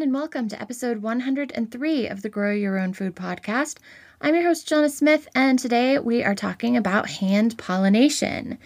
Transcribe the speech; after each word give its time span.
Everyone, 0.00 0.14
and 0.14 0.22
welcome 0.22 0.48
to 0.48 0.62
episode 0.62 1.02
103 1.02 2.06
of 2.08 2.22
the 2.22 2.30
Grow 2.30 2.52
Your 2.52 2.78
Own 2.78 2.94
Food 2.94 3.14
podcast. 3.14 3.76
I'm 4.22 4.34
your 4.34 4.44
host, 4.44 4.66
Jonna 4.66 4.90
Smith, 4.90 5.28
and 5.34 5.58
today 5.58 5.98
we 5.98 6.24
are 6.24 6.34
talking 6.34 6.74
about 6.74 7.10
hand 7.10 7.58
pollination. 7.58 8.56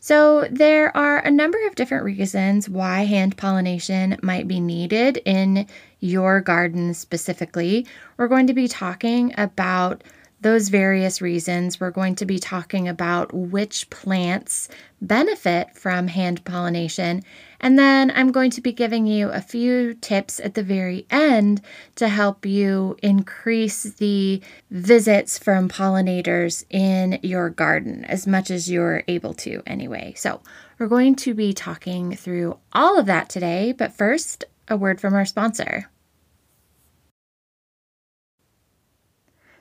So, 0.00 0.48
there 0.50 0.96
are 0.96 1.18
a 1.18 1.30
number 1.30 1.58
of 1.66 1.74
different 1.74 2.04
reasons 2.04 2.66
why 2.66 3.02
hand 3.02 3.36
pollination 3.36 4.16
might 4.22 4.48
be 4.48 4.58
needed 4.58 5.20
in 5.26 5.66
your 5.98 6.40
garden 6.40 6.94
specifically. 6.94 7.86
We're 8.16 8.28
going 8.28 8.46
to 8.46 8.54
be 8.54 8.66
talking 8.66 9.34
about 9.36 10.02
those 10.40 10.68
various 10.68 11.20
reasons. 11.20 11.78
We're 11.78 11.90
going 11.90 12.14
to 12.16 12.26
be 12.26 12.38
talking 12.38 12.88
about 12.88 13.32
which 13.32 13.90
plants 13.90 14.68
benefit 15.02 15.76
from 15.76 16.08
hand 16.08 16.44
pollination. 16.44 17.22
And 17.60 17.78
then 17.78 18.10
I'm 18.10 18.32
going 18.32 18.50
to 18.52 18.60
be 18.60 18.72
giving 18.72 19.06
you 19.06 19.30
a 19.30 19.40
few 19.40 19.94
tips 19.94 20.40
at 20.40 20.54
the 20.54 20.62
very 20.62 21.06
end 21.10 21.60
to 21.96 22.08
help 22.08 22.46
you 22.46 22.96
increase 23.02 23.82
the 23.82 24.40
visits 24.70 25.38
from 25.38 25.68
pollinators 25.68 26.64
in 26.70 27.18
your 27.22 27.50
garden 27.50 28.04
as 28.06 28.26
much 28.26 28.50
as 28.50 28.70
you're 28.70 29.04
able 29.08 29.34
to, 29.34 29.62
anyway. 29.66 30.14
So, 30.16 30.40
we're 30.78 30.86
going 30.88 31.14
to 31.16 31.34
be 31.34 31.52
talking 31.52 32.16
through 32.16 32.58
all 32.72 32.98
of 32.98 33.04
that 33.04 33.28
today. 33.28 33.72
But 33.72 33.92
first, 33.92 34.46
a 34.66 34.78
word 34.78 34.98
from 34.98 35.12
our 35.12 35.26
sponsor. 35.26 35.90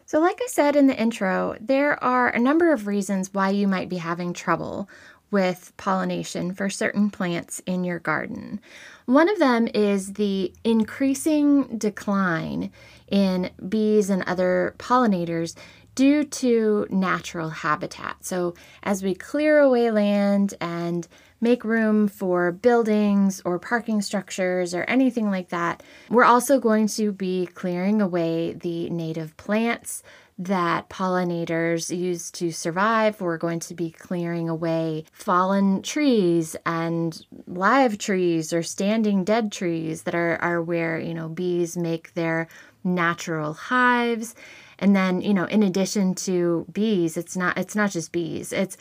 So, 0.09 0.19
like 0.19 0.39
I 0.41 0.47
said 0.47 0.75
in 0.75 0.87
the 0.87 0.99
intro, 0.99 1.55
there 1.61 2.03
are 2.03 2.29
a 2.29 2.39
number 2.39 2.73
of 2.73 2.87
reasons 2.87 3.31
why 3.31 3.51
you 3.51 3.67
might 3.67 3.89
be 3.89 3.97
having 3.97 4.33
trouble 4.33 4.89
with 5.29 5.71
pollination 5.77 6.51
for 6.51 6.67
certain 6.67 7.11
plants 7.11 7.61
in 7.67 7.83
your 7.83 7.99
garden. 7.99 8.59
One 9.05 9.29
of 9.29 9.37
them 9.37 9.67
is 9.67 10.13
the 10.13 10.51
increasing 10.63 11.77
decline 11.77 12.71
in 13.07 13.51
bees 13.69 14.09
and 14.09 14.23
other 14.23 14.73
pollinators 14.79 15.55
due 15.93 16.23
to 16.23 16.87
natural 16.89 17.51
habitat. 17.51 18.25
So, 18.25 18.55
as 18.81 19.03
we 19.03 19.13
clear 19.13 19.59
away 19.59 19.91
land 19.91 20.55
and 20.59 21.07
make 21.41 21.63
room 21.63 22.07
for 22.07 22.51
buildings 22.51 23.41
or 23.45 23.59
parking 23.59 24.01
structures 24.01 24.73
or 24.73 24.83
anything 24.83 25.29
like 25.29 25.49
that. 25.49 25.83
We're 26.09 26.23
also 26.25 26.59
going 26.59 26.87
to 26.89 27.11
be 27.11 27.47
clearing 27.47 28.01
away 28.01 28.53
the 28.53 28.89
native 28.89 29.37
plants 29.37 30.03
that 30.39 30.89
pollinators 30.89 31.95
use 31.95 32.31
to 32.31 32.49
survive. 32.51 33.19
We're 33.19 33.37
going 33.37 33.59
to 33.59 33.75
be 33.75 33.91
clearing 33.91 34.47
away 34.47 35.03
fallen 35.11 35.81
trees 35.81 36.55
and 36.65 37.25
live 37.45 37.97
trees 37.97 38.53
or 38.53 38.63
standing 38.63 39.25
dead 39.25 39.51
trees 39.51 40.03
that 40.03 40.15
are, 40.15 40.37
are 40.37 40.61
where, 40.61 40.97
you 40.97 41.13
know, 41.13 41.27
bees 41.27 41.75
make 41.75 42.13
their 42.13 42.47
natural 42.85 43.53
hives. 43.53 44.33
And 44.79 44.95
then, 44.95 45.19
you 45.19 45.33
know, 45.33 45.43
in 45.43 45.61
addition 45.61 46.15
to 46.15 46.65
bees, 46.71 47.17
it's 47.17 47.35
not 47.35 47.57
it's 47.57 47.75
not 47.75 47.91
just 47.91 48.13
bees. 48.13 48.53
It's 48.53 48.77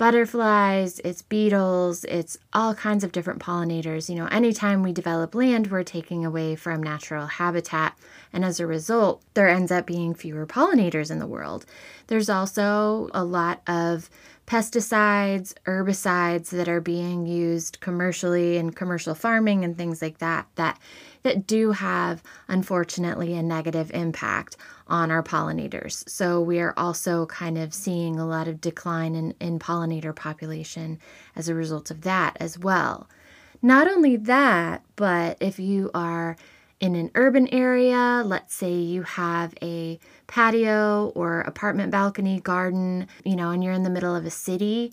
butterflies, 0.00 0.98
it's 1.00 1.20
beetles, 1.20 2.04
it's 2.04 2.38
all 2.54 2.74
kinds 2.74 3.04
of 3.04 3.12
different 3.12 3.38
pollinators. 3.38 4.08
You 4.08 4.14
know, 4.14 4.28
anytime 4.28 4.82
we 4.82 4.94
develop 4.94 5.34
land, 5.34 5.70
we're 5.70 5.82
taking 5.82 6.24
away 6.24 6.56
from 6.56 6.82
natural 6.82 7.26
habitat. 7.26 7.98
And 8.32 8.42
as 8.42 8.58
a 8.60 8.66
result, 8.66 9.22
there 9.34 9.50
ends 9.50 9.70
up 9.70 9.84
being 9.84 10.14
fewer 10.14 10.46
pollinators 10.46 11.10
in 11.10 11.18
the 11.18 11.26
world. 11.26 11.66
There's 12.06 12.30
also 12.30 13.10
a 13.12 13.22
lot 13.22 13.60
of 13.66 14.08
pesticides, 14.46 15.52
herbicides 15.66 16.48
that 16.48 16.66
are 16.66 16.80
being 16.80 17.26
used 17.26 17.78
commercially 17.80 18.56
in 18.56 18.70
commercial 18.70 19.14
farming 19.14 19.66
and 19.66 19.76
things 19.76 20.00
like 20.00 20.16
that 20.16 20.46
that 20.54 20.80
that 21.22 21.46
do 21.46 21.72
have 21.72 22.22
unfortunately 22.48 23.34
a 23.34 23.42
negative 23.42 23.90
impact 23.92 24.56
on 24.86 25.10
our 25.10 25.22
pollinators. 25.22 26.08
So 26.08 26.40
we 26.40 26.60
are 26.60 26.74
also 26.76 27.26
kind 27.26 27.58
of 27.58 27.72
seeing 27.72 28.18
a 28.18 28.26
lot 28.26 28.48
of 28.48 28.60
decline 28.60 29.14
in, 29.14 29.34
in 29.40 29.58
pollinator 29.58 30.14
population 30.14 30.98
as 31.36 31.48
a 31.48 31.54
result 31.54 31.90
of 31.90 32.02
that 32.02 32.36
as 32.40 32.58
well. 32.58 33.08
Not 33.62 33.88
only 33.88 34.16
that, 34.16 34.82
but 34.96 35.36
if 35.40 35.58
you 35.58 35.90
are 35.94 36.36
in 36.80 36.94
an 36.94 37.10
urban 37.14 37.46
area, 37.48 38.22
let's 38.24 38.54
say 38.54 38.72
you 38.72 39.02
have 39.02 39.54
a 39.60 39.98
patio 40.26 41.12
or 41.14 41.42
apartment 41.42 41.90
balcony 41.92 42.40
garden, 42.40 43.06
you 43.24 43.36
know, 43.36 43.50
and 43.50 43.62
you're 43.62 43.74
in 43.74 43.82
the 43.82 43.90
middle 43.90 44.16
of 44.16 44.24
a 44.24 44.30
city, 44.30 44.92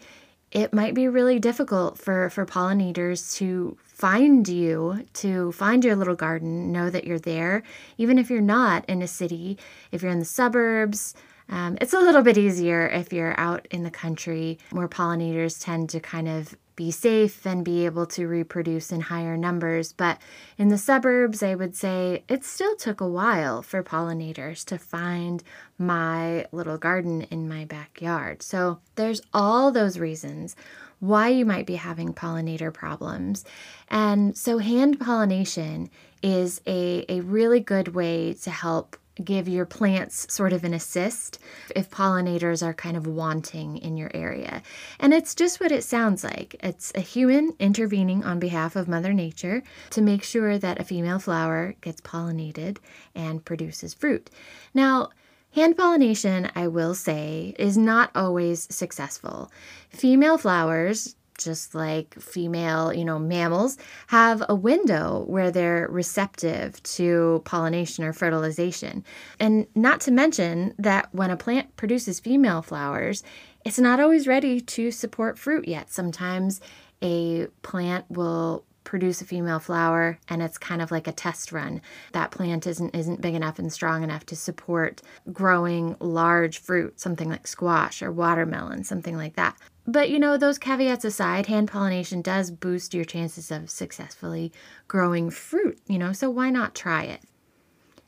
it 0.51 0.73
might 0.73 0.93
be 0.93 1.07
really 1.07 1.39
difficult 1.39 1.97
for, 1.97 2.29
for 2.29 2.45
pollinators 2.45 3.35
to 3.35 3.77
find 3.83 4.47
you, 4.47 5.05
to 5.13 5.51
find 5.51 5.83
your 5.83 5.95
little 5.95 6.15
garden, 6.15 6.71
know 6.71 6.89
that 6.89 7.03
you're 7.03 7.19
there, 7.19 7.63
even 7.97 8.17
if 8.17 8.29
you're 8.29 8.41
not 8.41 8.85
in 8.87 9.01
a 9.01 9.07
city, 9.07 9.57
if 9.91 10.01
you're 10.01 10.11
in 10.11 10.19
the 10.19 10.25
suburbs. 10.25 11.13
Um, 11.49 11.77
it's 11.79 11.93
a 11.93 11.99
little 11.99 12.21
bit 12.21 12.37
easier 12.37 12.87
if 12.87 13.13
you're 13.13 13.39
out 13.39 13.67
in 13.71 13.83
the 13.83 13.91
country 13.91 14.59
where 14.71 14.87
pollinators 14.87 15.63
tend 15.63 15.89
to 15.91 15.99
kind 15.99 16.27
of 16.27 16.55
be 16.75 16.91
safe 16.91 17.45
and 17.45 17.65
be 17.65 17.85
able 17.85 18.05
to 18.05 18.27
reproduce 18.27 18.91
in 18.91 19.01
higher 19.01 19.35
numbers. 19.35 19.91
But 19.91 20.19
in 20.57 20.69
the 20.69 20.77
suburbs, 20.77 21.41
I 21.41 21.55
would 21.55 21.75
say 21.75 22.23
it 22.29 22.45
still 22.45 22.75
took 22.75 23.01
a 23.01 23.07
while 23.07 23.63
for 23.63 23.83
pollinators 23.83 24.63
to 24.65 24.77
find 24.77 25.43
my 25.79 26.45
little 26.51 26.77
garden 26.77 27.23
in 27.23 27.49
my 27.49 27.65
backyard. 27.65 28.43
So 28.43 28.79
there's 28.95 29.21
all 29.33 29.71
those 29.71 29.97
reasons 29.97 30.55
why 30.99 31.29
you 31.29 31.45
might 31.45 31.65
be 31.65 31.75
having 31.75 32.13
pollinator 32.13 32.73
problems. 32.73 33.43
And 33.89 34.35
so, 34.37 34.57
hand 34.57 34.99
pollination 34.99 35.89
is 36.23 36.61
a, 36.65 37.05
a 37.07 37.21
really 37.21 37.59
good 37.59 37.89
way 37.89 38.33
to 38.33 38.49
help 38.49 38.97
give 39.23 39.47
your 39.47 39.65
plants 39.65 40.31
sort 40.33 40.53
of 40.53 40.63
an 40.63 40.73
assist 40.73 41.39
if 41.75 41.89
pollinators 41.89 42.65
are 42.65 42.73
kind 42.73 42.97
of 42.97 43.07
wanting 43.07 43.77
in 43.77 43.97
your 43.97 44.11
area. 44.13 44.61
And 44.99 45.13
it's 45.13 45.35
just 45.35 45.59
what 45.59 45.71
it 45.71 45.83
sounds 45.83 46.23
like 46.23 46.55
it's 46.61 46.91
a 46.95 47.01
human 47.01 47.53
intervening 47.59 48.23
on 48.23 48.39
behalf 48.39 48.75
of 48.75 48.87
Mother 48.87 49.13
Nature 49.13 49.63
to 49.91 50.01
make 50.01 50.23
sure 50.23 50.57
that 50.57 50.79
a 50.79 50.83
female 50.83 51.19
flower 51.19 51.75
gets 51.81 52.01
pollinated 52.01 52.77
and 53.15 53.43
produces 53.43 53.93
fruit. 53.93 54.29
Now, 54.73 55.09
Hand 55.57 55.75
pollination, 55.75 56.51
I 56.55 56.67
will 56.67 56.93
say, 56.93 57.55
is 57.57 57.77
not 57.77 58.11
always 58.13 58.67
successful. 58.69 59.51
Female 59.89 60.37
flowers, 60.37 61.15
just 61.37 61.75
like 61.75 62.13
female, 62.15 62.93
you 62.93 63.05
know, 63.05 63.19
mammals, 63.19 63.77
have 64.07 64.43
a 64.49 64.55
window 64.55 65.23
where 65.27 65.51
they're 65.51 65.87
receptive 65.89 66.81
to 66.83 67.41
pollination 67.45 68.03
or 68.03 68.13
fertilization. 68.13 69.03
And 69.39 69.67
not 69.75 70.01
to 70.01 70.11
mention 70.11 70.73
that 70.77 71.13
when 71.13 71.31
a 71.31 71.37
plant 71.37 71.75
produces 71.75 72.19
female 72.19 72.61
flowers, 72.61 73.23
it's 73.65 73.79
not 73.79 73.99
always 73.99 74.27
ready 74.27 74.61
to 74.61 74.91
support 74.91 75.37
fruit 75.37 75.67
yet. 75.67 75.91
Sometimes 75.91 76.61
a 77.01 77.47
plant 77.61 78.05
will 78.09 78.63
produce 78.87 79.19
a 79.19 79.25
female 79.25 79.59
flower 79.59 80.17
and 80.29 80.41
it's 80.41 80.57
kind 80.57 80.81
of 80.81 80.91
like 80.91 81.07
a 81.07 81.11
test 81.11 81.51
run. 81.51 81.81
That 82.13 82.31
plant 82.31 82.65
isn't 82.65 82.95
isn't 82.95 83.19
big 83.19 83.35
enough 83.35 83.59
and 83.59 83.71
strong 83.71 84.01
enough 84.01 84.25
to 84.27 84.35
support 84.35 85.01
growing 85.33 85.97
large 85.99 86.59
fruit, 86.59 86.97
something 86.97 87.29
like 87.29 87.45
squash 87.45 88.01
or 88.01 88.13
watermelon, 88.13 88.85
something 88.85 89.17
like 89.17 89.35
that. 89.35 89.57
But 89.87 90.09
you 90.09 90.19
know, 90.19 90.37
those 90.37 90.57
caveats 90.57 91.05
aside, 91.05 91.45
hand 91.45 91.69
pollination 91.69 92.21
does 92.21 92.51
boost 92.51 92.93
your 92.93 93.05
chances 93.05 93.49
of 93.51 93.69
successfully 93.69 94.51
growing 94.89 95.29
fruit, 95.29 95.79
you 95.87 95.97
know, 95.97 96.11
so 96.11 96.29
why 96.29 96.49
not 96.49 96.75
try 96.75 97.03
it? 97.03 97.21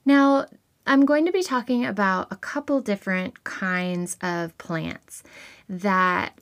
Now, 0.05 0.47
I'm 0.85 1.05
going 1.05 1.25
to 1.25 1.31
be 1.31 1.41
talking 1.41 1.85
about 1.85 2.27
a 2.31 2.35
couple 2.35 2.81
different 2.81 3.45
kinds 3.45 4.17
of 4.21 4.57
plants 4.57 5.23
that 5.69 6.37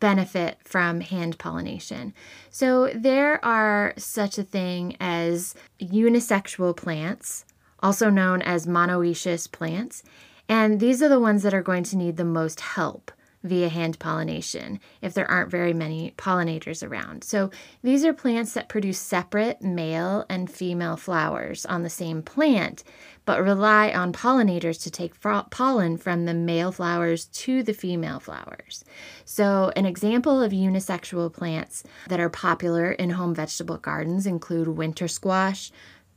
benefit 0.00 0.58
from 0.64 1.00
hand 1.00 1.38
pollination. 1.38 2.12
So 2.50 2.90
there 2.92 3.42
are 3.44 3.94
such 3.96 4.36
a 4.36 4.42
thing 4.42 4.96
as 4.98 5.54
unisexual 5.80 6.76
plants, 6.76 7.44
also 7.80 8.10
known 8.10 8.42
as 8.42 8.66
monoecious 8.66 9.50
plants, 9.50 10.02
and 10.48 10.80
these 10.80 11.00
are 11.02 11.08
the 11.08 11.20
ones 11.20 11.44
that 11.44 11.54
are 11.54 11.62
going 11.62 11.84
to 11.84 11.96
need 11.96 12.16
the 12.16 12.24
most 12.24 12.60
help 12.60 13.12
via 13.42 13.68
hand 13.68 13.98
pollination 13.98 14.78
if 15.00 15.14
there 15.14 15.30
aren't 15.30 15.50
very 15.50 15.72
many 15.72 16.14
pollinators 16.16 16.86
around. 16.86 17.24
So 17.24 17.50
these 17.82 18.04
are 18.04 18.12
plants 18.12 18.54
that 18.54 18.68
produce 18.68 18.98
separate 18.98 19.62
male 19.62 20.24
and 20.28 20.50
female 20.50 20.96
flowers 20.96 21.66
on 21.66 21.82
the 21.82 21.90
same 21.90 22.22
plant, 22.22 22.84
but 23.24 23.42
rely 23.42 23.90
on 23.92 24.12
pollinators 24.12 24.82
to 24.82 24.90
take 24.90 25.20
pollen 25.20 25.96
from 25.96 26.24
the 26.24 26.34
male 26.34 26.72
flowers 26.72 27.26
to 27.26 27.62
the 27.62 27.74
female 27.74 28.20
flowers. 28.20 28.84
So, 29.24 29.72
an 29.76 29.86
example 29.86 30.42
of 30.42 30.52
unisexual 30.52 31.32
plants 31.32 31.84
that 32.08 32.20
are 32.20 32.28
popular 32.28 32.92
in 32.92 33.10
home 33.10 33.34
vegetable 33.34 33.76
gardens 33.76 34.26
include 34.26 34.68
winter 34.68 35.06
squash, 35.06 35.70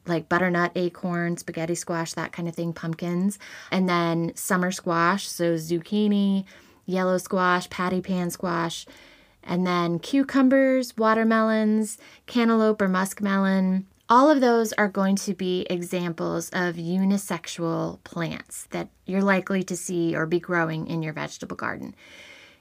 like 0.07 0.29
butternut, 0.29 0.71
acorn, 0.75 1.37
spaghetti 1.37 1.75
squash, 1.75 2.13
that 2.13 2.31
kind 2.31 2.47
of 2.47 2.55
thing, 2.55 2.73
pumpkins. 2.73 3.39
And 3.71 3.89
then 3.89 4.35
summer 4.35 4.71
squash, 4.71 5.27
so 5.27 5.55
zucchini, 5.55 6.45
yellow 6.85 7.17
squash, 7.17 7.69
patty 7.69 8.01
pan 8.01 8.29
squash. 8.29 8.85
And 9.43 9.65
then 9.65 9.99
cucumbers, 9.99 10.97
watermelons, 10.97 11.97
cantaloupe 12.25 12.81
or 12.81 12.89
muskmelon. 12.89 13.85
All 14.09 14.29
of 14.29 14.41
those 14.41 14.73
are 14.73 14.87
going 14.87 15.15
to 15.17 15.33
be 15.33 15.65
examples 15.69 16.49
of 16.49 16.75
unisexual 16.75 18.03
plants 18.03 18.67
that 18.71 18.89
you're 19.05 19.23
likely 19.23 19.63
to 19.63 19.75
see 19.75 20.15
or 20.15 20.25
be 20.25 20.39
growing 20.39 20.87
in 20.87 21.01
your 21.01 21.13
vegetable 21.13 21.55
garden. 21.55 21.95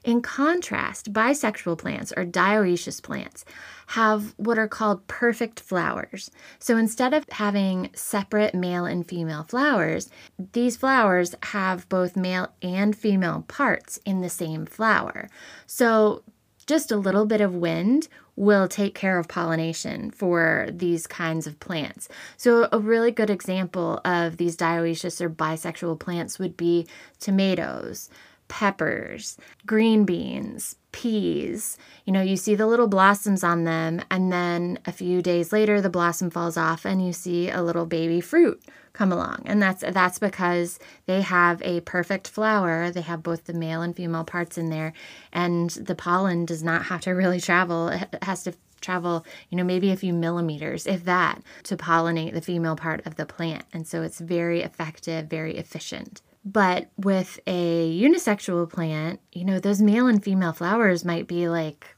In 0.05 0.21
contrast, 0.21 1.11
bisexual 1.11 1.79
plants 1.79 2.13
or 2.15 2.25
dioecious 2.25 3.01
plants 3.01 3.43
have 3.87 4.35
what 4.37 4.59
are 4.59 4.67
called 4.67 5.07
perfect 5.07 5.59
flowers. 5.59 6.29
So 6.59 6.77
instead 6.77 7.15
of 7.15 7.25
having 7.31 7.89
separate 7.95 8.53
male 8.53 8.85
and 8.85 9.05
female 9.05 9.41
flowers, 9.41 10.11
these 10.53 10.77
flowers 10.77 11.33
have 11.41 11.89
both 11.89 12.15
male 12.15 12.49
and 12.61 12.95
female 12.95 13.45
parts 13.47 13.99
in 14.05 14.21
the 14.21 14.29
same 14.29 14.67
flower. 14.67 15.27
So 15.65 16.21
just 16.67 16.91
a 16.91 16.97
little 16.97 17.25
bit 17.25 17.41
of 17.41 17.55
wind 17.55 18.07
will 18.35 18.67
take 18.67 18.93
care 18.93 19.17
of 19.17 19.27
pollination 19.27 20.11
for 20.11 20.67
these 20.71 21.07
kinds 21.07 21.47
of 21.47 21.59
plants. 21.59 22.09
So, 22.37 22.67
a 22.71 22.79
really 22.79 23.11
good 23.11 23.29
example 23.29 24.01
of 24.03 24.37
these 24.37 24.57
dioecious 24.57 25.21
or 25.21 25.29
bisexual 25.29 25.99
plants 25.99 26.37
would 26.37 26.57
be 26.57 26.85
tomatoes, 27.19 28.09
peppers, 28.47 29.37
green 29.65 30.05
beans, 30.05 30.75
peas. 30.91 31.77
You 32.05 32.13
know, 32.13 32.21
you 32.21 32.37
see 32.37 32.55
the 32.55 32.67
little 32.67 32.87
blossoms 32.87 33.43
on 33.43 33.63
them, 33.63 34.01
and 34.09 34.31
then 34.31 34.79
a 34.85 34.91
few 34.91 35.21
days 35.21 35.51
later, 35.51 35.81
the 35.81 35.89
blossom 35.89 36.29
falls 36.29 36.57
off, 36.57 36.85
and 36.85 37.05
you 37.05 37.13
see 37.13 37.49
a 37.49 37.61
little 37.61 37.85
baby 37.85 38.21
fruit 38.21 38.63
come 38.93 39.11
along. 39.11 39.43
And 39.45 39.61
that's 39.61 39.83
that's 39.91 40.19
because 40.19 40.79
they 41.05 41.21
have 41.21 41.61
a 41.63 41.81
perfect 41.81 42.27
flower. 42.27 42.91
They 42.91 43.01
have 43.01 43.23
both 43.23 43.45
the 43.45 43.53
male 43.53 43.81
and 43.81 43.95
female 43.95 44.23
parts 44.23 44.57
in 44.57 44.69
there, 44.69 44.93
and 45.33 45.69
the 45.71 45.95
pollen 45.95 46.45
does 46.45 46.63
not 46.63 46.85
have 46.85 47.01
to 47.01 47.11
really 47.11 47.41
travel. 47.41 47.89
It 47.89 48.23
has 48.23 48.43
to 48.43 48.53
travel, 48.81 49.25
you 49.49 49.57
know, 49.57 49.63
maybe 49.63 49.91
a 49.91 49.97
few 49.97 50.13
millimeters, 50.13 50.85
if 50.85 51.03
that, 51.05 51.41
to 51.63 51.75
pollinate 51.75 52.33
the 52.33 52.41
female 52.41 52.75
part 52.75 53.05
of 53.05 53.15
the 53.15 53.25
plant. 53.25 53.65
And 53.73 53.87
so 53.87 54.03
it's 54.03 54.19
very 54.19 54.61
effective, 54.61 55.25
very 55.25 55.57
efficient. 55.57 56.21
But 56.45 56.91
with 56.95 57.39
a 57.47 57.99
unisexual 57.99 58.69
plant, 58.69 59.19
you 59.33 59.43
know, 59.43 59.59
those 59.59 59.81
male 59.81 60.05
and 60.05 60.23
female 60.23 60.53
flowers 60.53 61.03
might 61.03 61.27
be 61.27 61.49
like 61.49 61.95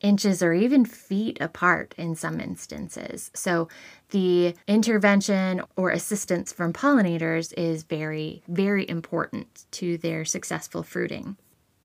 inches 0.00 0.42
or 0.42 0.54
even 0.54 0.86
feet 0.86 1.38
apart 1.40 1.94
in 1.98 2.14
some 2.14 2.40
instances. 2.40 3.30
So 3.34 3.68
the 4.08 4.54
intervention 4.66 5.60
or 5.76 5.90
assistance 5.90 6.50
from 6.50 6.72
pollinators 6.72 7.52
is 7.58 7.82
very, 7.82 8.42
very 8.48 8.88
important 8.88 9.66
to 9.72 9.98
their 9.98 10.24
successful 10.24 10.82
fruiting. 10.82 11.36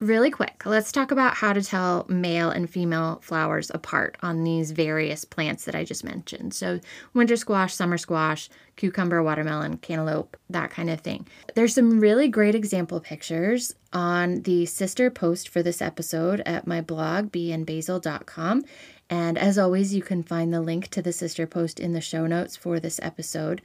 Really 0.06 0.30
quick, 0.30 0.68
let's 0.68 0.92
talk 0.92 1.10
about 1.10 1.34
how 1.34 1.52
to 1.52 1.64
tell 1.64 2.06
male 2.08 2.52
and 2.52 2.70
female 2.70 3.18
flowers 3.24 3.72
apart 3.74 4.18
on 4.22 4.44
these 4.44 4.70
various 4.70 5.26
plants 5.26 5.66
that 5.66 5.74
I 5.74 5.84
just 5.84 6.04
mentioned. 6.04 6.54
So, 6.54 6.80
winter 7.16 7.36
squash, 7.36 7.74
summer 7.74 7.98
squash, 7.98 8.48
cucumber, 8.76 9.24
watermelon, 9.24 9.78
cantaloupe, 9.78 10.38
that 10.52 10.70
kind 10.70 10.92
of 10.92 11.02
thing. 11.02 11.26
There's 11.56 11.74
some 11.74 12.00
really 12.00 12.28
great 12.28 12.54
example 12.54 13.00
pictures 13.00 13.74
on 13.94 14.44
the 14.44 14.68
sister 14.68 15.10
post 15.10 15.50
for 15.50 15.64
this 15.64 15.82
episode 15.82 16.42
at 16.46 16.68
my 16.68 16.82
blog, 16.82 17.32
beeandbasil.com. 17.32 18.64
And 19.10 19.40
as 19.40 19.58
always, 19.58 19.96
you 19.96 20.04
can 20.04 20.22
find 20.22 20.54
the 20.54 20.62
link 20.62 20.90
to 20.90 21.02
the 21.02 21.14
sister 21.14 21.48
post 21.48 21.80
in 21.80 21.94
the 21.94 22.02
show 22.02 22.28
notes 22.28 22.56
for 22.56 22.80
this 22.80 23.00
episode. 23.02 23.60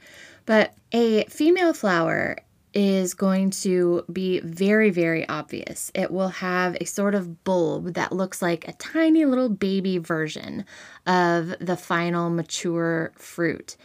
But 0.47 0.73
a 0.91 1.25
female 1.25 1.75
flower 1.75 2.37
is 2.73 3.13
going 3.13 3.49
to 3.49 4.03
be 4.11 4.39
very, 4.41 4.89
very 4.89 5.27
obvious. 5.27 5.91
It 5.93 6.11
will 6.11 6.29
have 6.29 6.77
a 6.79 6.85
sort 6.85 7.15
of 7.15 7.43
bulb 7.43 7.93
that 7.93 8.11
looks 8.11 8.41
like 8.41 8.67
a 8.67 8.73
tiny 8.73 9.25
little 9.25 9.49
baby 9.49 9.97
version 9.97 10.65
of 11.05 11.53
the 11.59 11.77
final 11.77 12.29
mature 12.29 13.11
fruit 13.15 13.75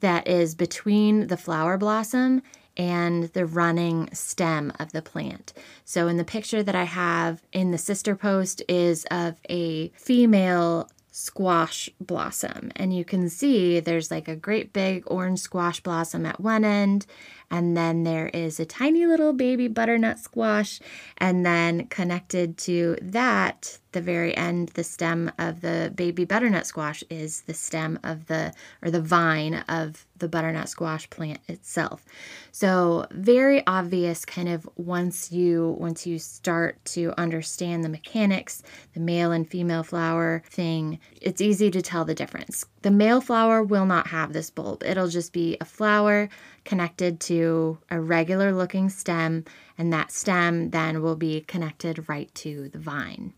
that 0.00 0.26
is 0.26 0.54
between 0.54 1.26
the 1.26 1.36
flower 1.36 1.76
blossom 1.76 2.42
and 2.76 3.24
the 3.34 3.44
running 3.44 4.08
stem 4.14 4.72
of 4.78 4.92
the 4.92 5.02
plant. 5.02 5.52
So 5.84 6.08
in 6.08 6.16
the 6.16 6.24
picture 6.24 6.62
that 6.62 6.74
I 6.74 6.84
have 6.84 7.42
in 7.52 7.72
the 7.72 7.78
sister 7.78 8.16
post 8.16 8.62
is 8.68 9.04
of 9.10 9.36
a 9.50 9.88
female 9.90 10.88
squash 11.10 11.90
blossom 12.00 12.70
and 12.76 12.94
you 12.94 13.04
can 13.04 13.28
see 13.28 13.80
there's 13.80 14.10
like 14.10 14.28
a 14.28 14.36
great 14.36 14.72
big 14.72 15.02
orange 15.06 15.40
squash 15.40 15.80
blossom 15.80 16.24
at 16.24 16.40
one 16.40 16.64
end 16.64 17.06
and 17.50 17.76
then 17.76 18.04
there 18.04 18.28
is 18.28 18.60
a 18.60 18.64
tiny 18.64 19.06
little 19.06 19.32
baby 19.32 19.66
butternut 19.66 20.20
squash. 20.20 20.80
And 21.18 21.44
then 21.44 21.88
connected 21.88 22.56
to 22.58 22.96
that, 23.02 23.79
the 23.92 24.00
very 24.00 24.36
end, 24.36 24.70
the 24.70 24.84
stem 24.84 25.32
of 25.38 25.60
the 25.60 25.92
baby 25.94 26.24
butternut 26.24 26.66
squash 26.66 27.02
is 27.10 27.42
the 27.42 27.54
stem 27.54 27.98
of 28.02 28.26
the, 28.26 28.52
or 28.82 28.90
the 28.90 29.00
vine 29.00 29.64
of 29.68 30.06
the 30.18 30.28
butternut 30.28 30.68
squash 30.68 31.08
plant 31.10 31.40
itself. 31.48 32.04
So 32.52 33.06
very 33.10 33.66
obvious 33.66 34.24
kind 34.24 34.48
of 34.48 34.68
once 34.76 35.32
you, 35.32 35.76
once 35.78 36.06
you 36.06 36.18
start 36.18 36.84
to 36.86 37.12
understand 37.18 37.82
the 37.82 37.88
mechanics, 37.88 38.62
the 38.94 39.00
male 39.00 39.32
and 39.32 39.48
female 39.48 39.82
flower 39.82 40.42
thing, 40.46 40.98
it's 41.20 41.40
easy 41.40 41.70
to 41.70 41.82
tell 41.82 42.04
the 42.04 42.14
difference. 42.14 42.66
The 42.82 42.90
male 42.90 43.20
flower 43.20 43.62
will 43.62 43.86
not 43.86 44.08
have 44.08 44.32
this 44.32 44.50
bulb. 44.50 44.82
It'll 44.84 45.08
just 45.08 45.32
be 45.32 45.56
a 45.60 45.64
flower 45.64 46.28
connected 46.64 47.20
to 47.20 47.78
a 47.90 48.00
regular 48.00 48.52
looking 48.52 48.88
stem, 48.88 49.44
and 49.76 49.92
that 49.92 50.12
stem 50.12 50.70
then 50.70 51.02
will 51.02 51.16
be 51.16 51.40
connected 51.42 52.08
right 52.08 52.32
to 52.36 52.68
the 52.68 52.78
vine. 52.78 53.32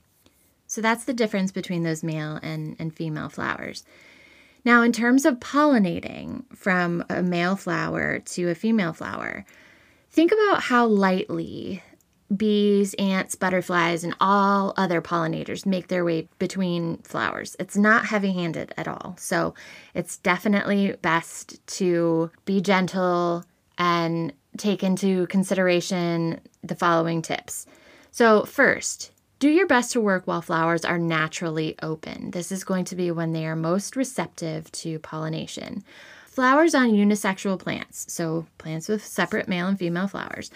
So 0.72 0.80
that's 0.80 1.04
the 1.04 1.12
difference 1.12 1.52
between 1.52 1.82
those 1.82 2.02
male 2.02 2.40
and, 2.42 2.76
and 2.78 2.96
female 2.96 3.28
flowers. 3.28 3.84
Now, 4.64 4.80
in 4.80 4.90
terms 4.90 5.26
of 5.26 5.38
pollinating 5.38 6.44
from 6.56 7.04
a 7.10 7.22
male 7.22 7.56
flower 7.56 8.20
to 8.20 8.48
a 8.48 8.54
female 8.54 8.94
flower, 8.94 9.44
think 10.08 10.32
about 10.32 10.62
how 10.62 10.86
lightly 10.86 11.82
bees, 12.34 12.94
ants, 12.94 13.34
butterflies, 13.34 14.02
and 14.02 14.16
all 14.18 14.72
other 14.78 15.02
pollinators 15.02 15.66
make 15.66 15.88
their 15.88 16.06
way 16.06 16.26
between 16.38 16.96
flowers. 17.02 17.54
It's 17.58 17.76
not 17.76 18.06
heavy 18.06 18.32
handed 18.32 18.72
at 18.78 18.88
all. 18.88 19.14
So 19.18 19.52
it's 19.92 20.16
definitely 20.16 20.96
best 21.02 21.66
to 21.66 22.30
be 22.46 22.62
gentle 22.62 23.44
and 23.76 24.32
take 24.56 24.82
into 24.82 25.26
consideration 25.26 26.40
the 26.62 26.76
following 26.76 27.20
tips. 27.20 27.66
So, 28.10 28.46
first, 28.46 29.10
do 29.42 29.50
your 29.50 29.66
best 29.66 29.90
to 29.90 30.00
work 30.00 30.24
while 30.24 30.40
flowers 30.40 30.84
are 30.84 31.00
naturally 31.00 31.74
open. 31.82 32.30
This 32.30 32.52
is 32.52 32.62
going 32.62 32.84
to 32.84 32.94
be 32.94 33.10
when 33.10 33.32
they 33.32 33.44
are 33.44 33.56
most 33.56 33.96
receptive 33.96 34.70
to 34.70 35.00
pollination. 35.00 35.82
Flowers 36.26 36.76
on 36.76 36.92
unisexual 36.92 37.58
plants, 37.58 38.06
so 38.08 38.46
plants 38.58 38.86
with 38.88 39.04
separate 39.04 39.48
male 39.48 39.66
and 39.66 39.76
female 39.76 40.06
flowers, 40.06 40.52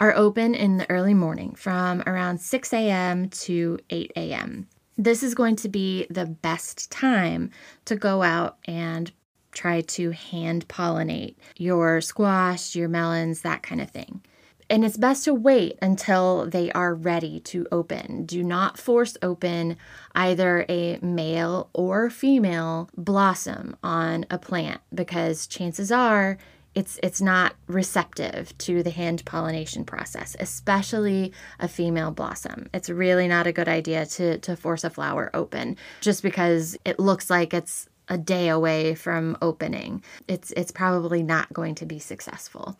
are 0.00 0.12
open 0.16 0.56
in 0.56 0.78
the 0.78 0.90
early 0.90 1.14
morning 1.14 1.54
from 1.54 2.02
around 2.08 2.40
6 2.40 2.72
a.m. 2.72 3.28
to 3.28 3.78
8 3.90 4.10
a.m. 4.16 4.66
This 4.98 5.22
is 5.22 5.36
going 5.36 5.54
to 5.54 5.68
be 5.68 6.08
the 6.10 6.26
best 6.26 6.90
time 6.90 7.52
to 7.84 7.94
go 7.94 8.24
out 8.24 8.56
and 8.64 9.12
try 9.52 9.82
to 9.82 10.10
hand 10.10 10.66
pollinate 10.66 11.36
your 11.56 12.00
squash, 12.00 12.74
your 12.74 12.88
melons, 12.88 13.42
that 13.42 13.62
kind 13.62 13.80
of 13.80 13.90
thing. 13.90 14.22
And 14.70 14.84
it's 14.84 14.96
best 14.96 15.24
to 15.24 15.34
wait 15.34 15.78
until 15.82 16.46
they 16.46 16.72
are 16.72 16.94
ready 16.94 17.40
to 17.40 17.66
open. 17.70 18.24
Do 18.24 18.42
not 18.42 18.78
force 18.78 19.16
open 19.22 19.76
either 20.14 20.64
a 20.68 20.98
male 21.02 21.68
or 21.74 22.08
female 22.10 22.88
blossom 22.96 23.76
on 23.82 24.24
a 24.30 24.38
plant 24.38 24.80
because 24.92 25.46
chances 25.46 25.92
are 25.92 26.38
it's 26.74 26.98
it's 27.02 27.20
not 27.20 27.54
receptive 27.66 28.56
to 28.58 28.82
the 28.82 28.90
hand 28.90 29.24
pollination 29.24 29.84
process, 29.84 30.36
especially 30.40 31.32
a 31.60 31.68
female 31.68 32.10
blossom. 32.10 32.68
It's 32.74 32.90
really 32.90 33.28
not 33.28 33.46
a 33.46 33.52
good 33.52 33.68
idea 33.68 34.06
to 34.06 34.38
to 34.38 34.56
force 34.56 34.84
a 34.84 34.90
flower 34.90 35.30
open 35.34 35.76
just 36.00 36.22
because 36.22 36.76
it 36.84 36.98
looks 36.98 37.30
like 37.30 37.54
it's 37.54 37.88
a 38.08 38.18
day 38.18 38.48
away 38.48 38.94
from 38.94 39.36
opening. 39.40 40.02
It's 40.28 40.50
it's 40.52 40.72
probably 40.72 41.22
not 41.22 41.52
going 41.52 41.74
to 41.76 41.86
be 41.86 41.98
successful. 41.98 42.76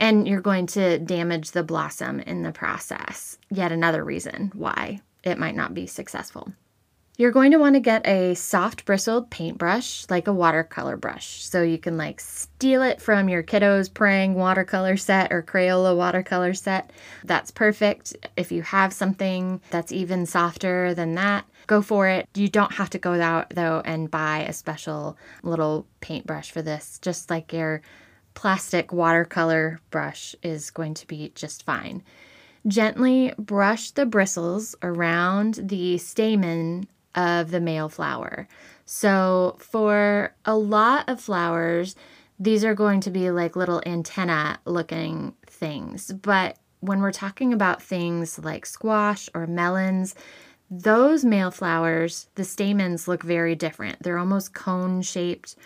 And 0.00 0.26
you're 0.26 0.40
going 0.40 0.66
to 0.68 0.98
damage 0.98 1.52
the 1.52 1.62
blossom 1.62 2.20
in 2.20 2.42
the 2.42 2.52
process. 2.52 3.38
Yet 3.50 3.70
another 3.70 4.02
reason 4.02 4.50
why 4.54 5.02
it 5.22 5.38
might 5.38 5.54
not 5.54 5.74
be 5.74 5.86
successful. 5.86 6.52
You're 7.18 7.32
going 7.32 7.50
to 7.50 7.58
want 7.58 7.74
to 7.74 7.80
get 7.80 8.06
a 8.06 8.32
soft 8.32 8.86
bristled 8.86 9.28
paintbrush, 9.30 10.06
like 10.08 10.26
a 10.26 10.32
watercolor 10.32 10.96
brush. 10.96 11.44
So 11.44 11.62
you 11.62 11.76
can 11.76 11.98
like 11.98 12.18
steal 12.18 12.82
it 12.82 12.98
from 12.98 13.28
your 13.28 13.42
kiddo's 13.42 13.90
Prang 13.90 14.32
watercolor 14.36 14.96
set 14.96 15.30
or 15.30 15.42
Crayola 15.42 15.94
watercolor 15.94 16.54
set. 16.54 16.90
That's 17.24 17.50
perfect. 17.50 18.16
If 18.38 18.50
you 18.50 18.62
have 18.62 18.94
something 18.94 19.60
that's 19.68 19.92
even 19.92 20.24
softer 20.24 20.94
than 20.94 21.14
that, 21.16 21.44
go 21.66 21.82
for 21.82 22.08
it. 22.08 22.26
You 22.34 22.48
don't 22.48 22.72
have 22.72 22.88
to 22.88 22.98
go 22.98 23.20
out 23.20 23.50
though 23.50 23.82
and 23.84 24.10
buy 24.10 24.38
a 24.38 24.54
special 24.54 25.18
little 25.42 25.86
paintbrush 26.00 26.50
for 26.50 26.62
this. 26.62 26.98
Just 27.02 27.28
like 27.28 27.52
your 27.52 27.82
plastic 28.40 28.90
watercolor 28.90 29.78
brush 29.90 30.34
is 30.42 30.70
going 30.70 30.94
to 30.94 31.06
be 31.06 31.30
just 31.34 31.62
fine. 31.62 32.02
Gently 32.66 33.34
brush 33.36 33.90
the 33.90 34.06
bristles 34.06 34.74
around 34.82 35.60
the 35.62 35.98
stamen 35.98 36.88
of 37.14 37.50
the 37.50 37.60
male 37.60 37.90
flower. 37.90 38.48
So, 38.86 39.58
for 39.58 40.34
a 40.46 40.56
lot 40.56 41.06
of 41.06 41.20
flowers, 41.20 41.94
these 42.38 42.64
are 42.64 42.74
going 42.74 43.02
to 43.02 43.10
be 43.10 43.30
like 43.30 43.56
little 43.56 43.82
antenna 43.84 44.58
looking 44.64 45.34
things. 45.44 46.10
But 46.10 46.56
when 46.80 47.02
we're 47.02 47.12
talking 47.12 47.52
about 47.52 47.82
things 47.82 48.38
like 48.38 48.64
squash 48.64 49.28
or 49.34 49.46
melons, 49.46 50.14
those 50.70 51.26
male 51.26 51.50
flowers, 51.50 52.30
the 52.36 52.44
stamens 52.44 53.06
look 53.06 53.22
very 53.22 53.54
different. 53.54 54.02
They're 54.02 54.16
almost 54.16 54.54
cone 54.54 55.02
shaped 55.02 55.56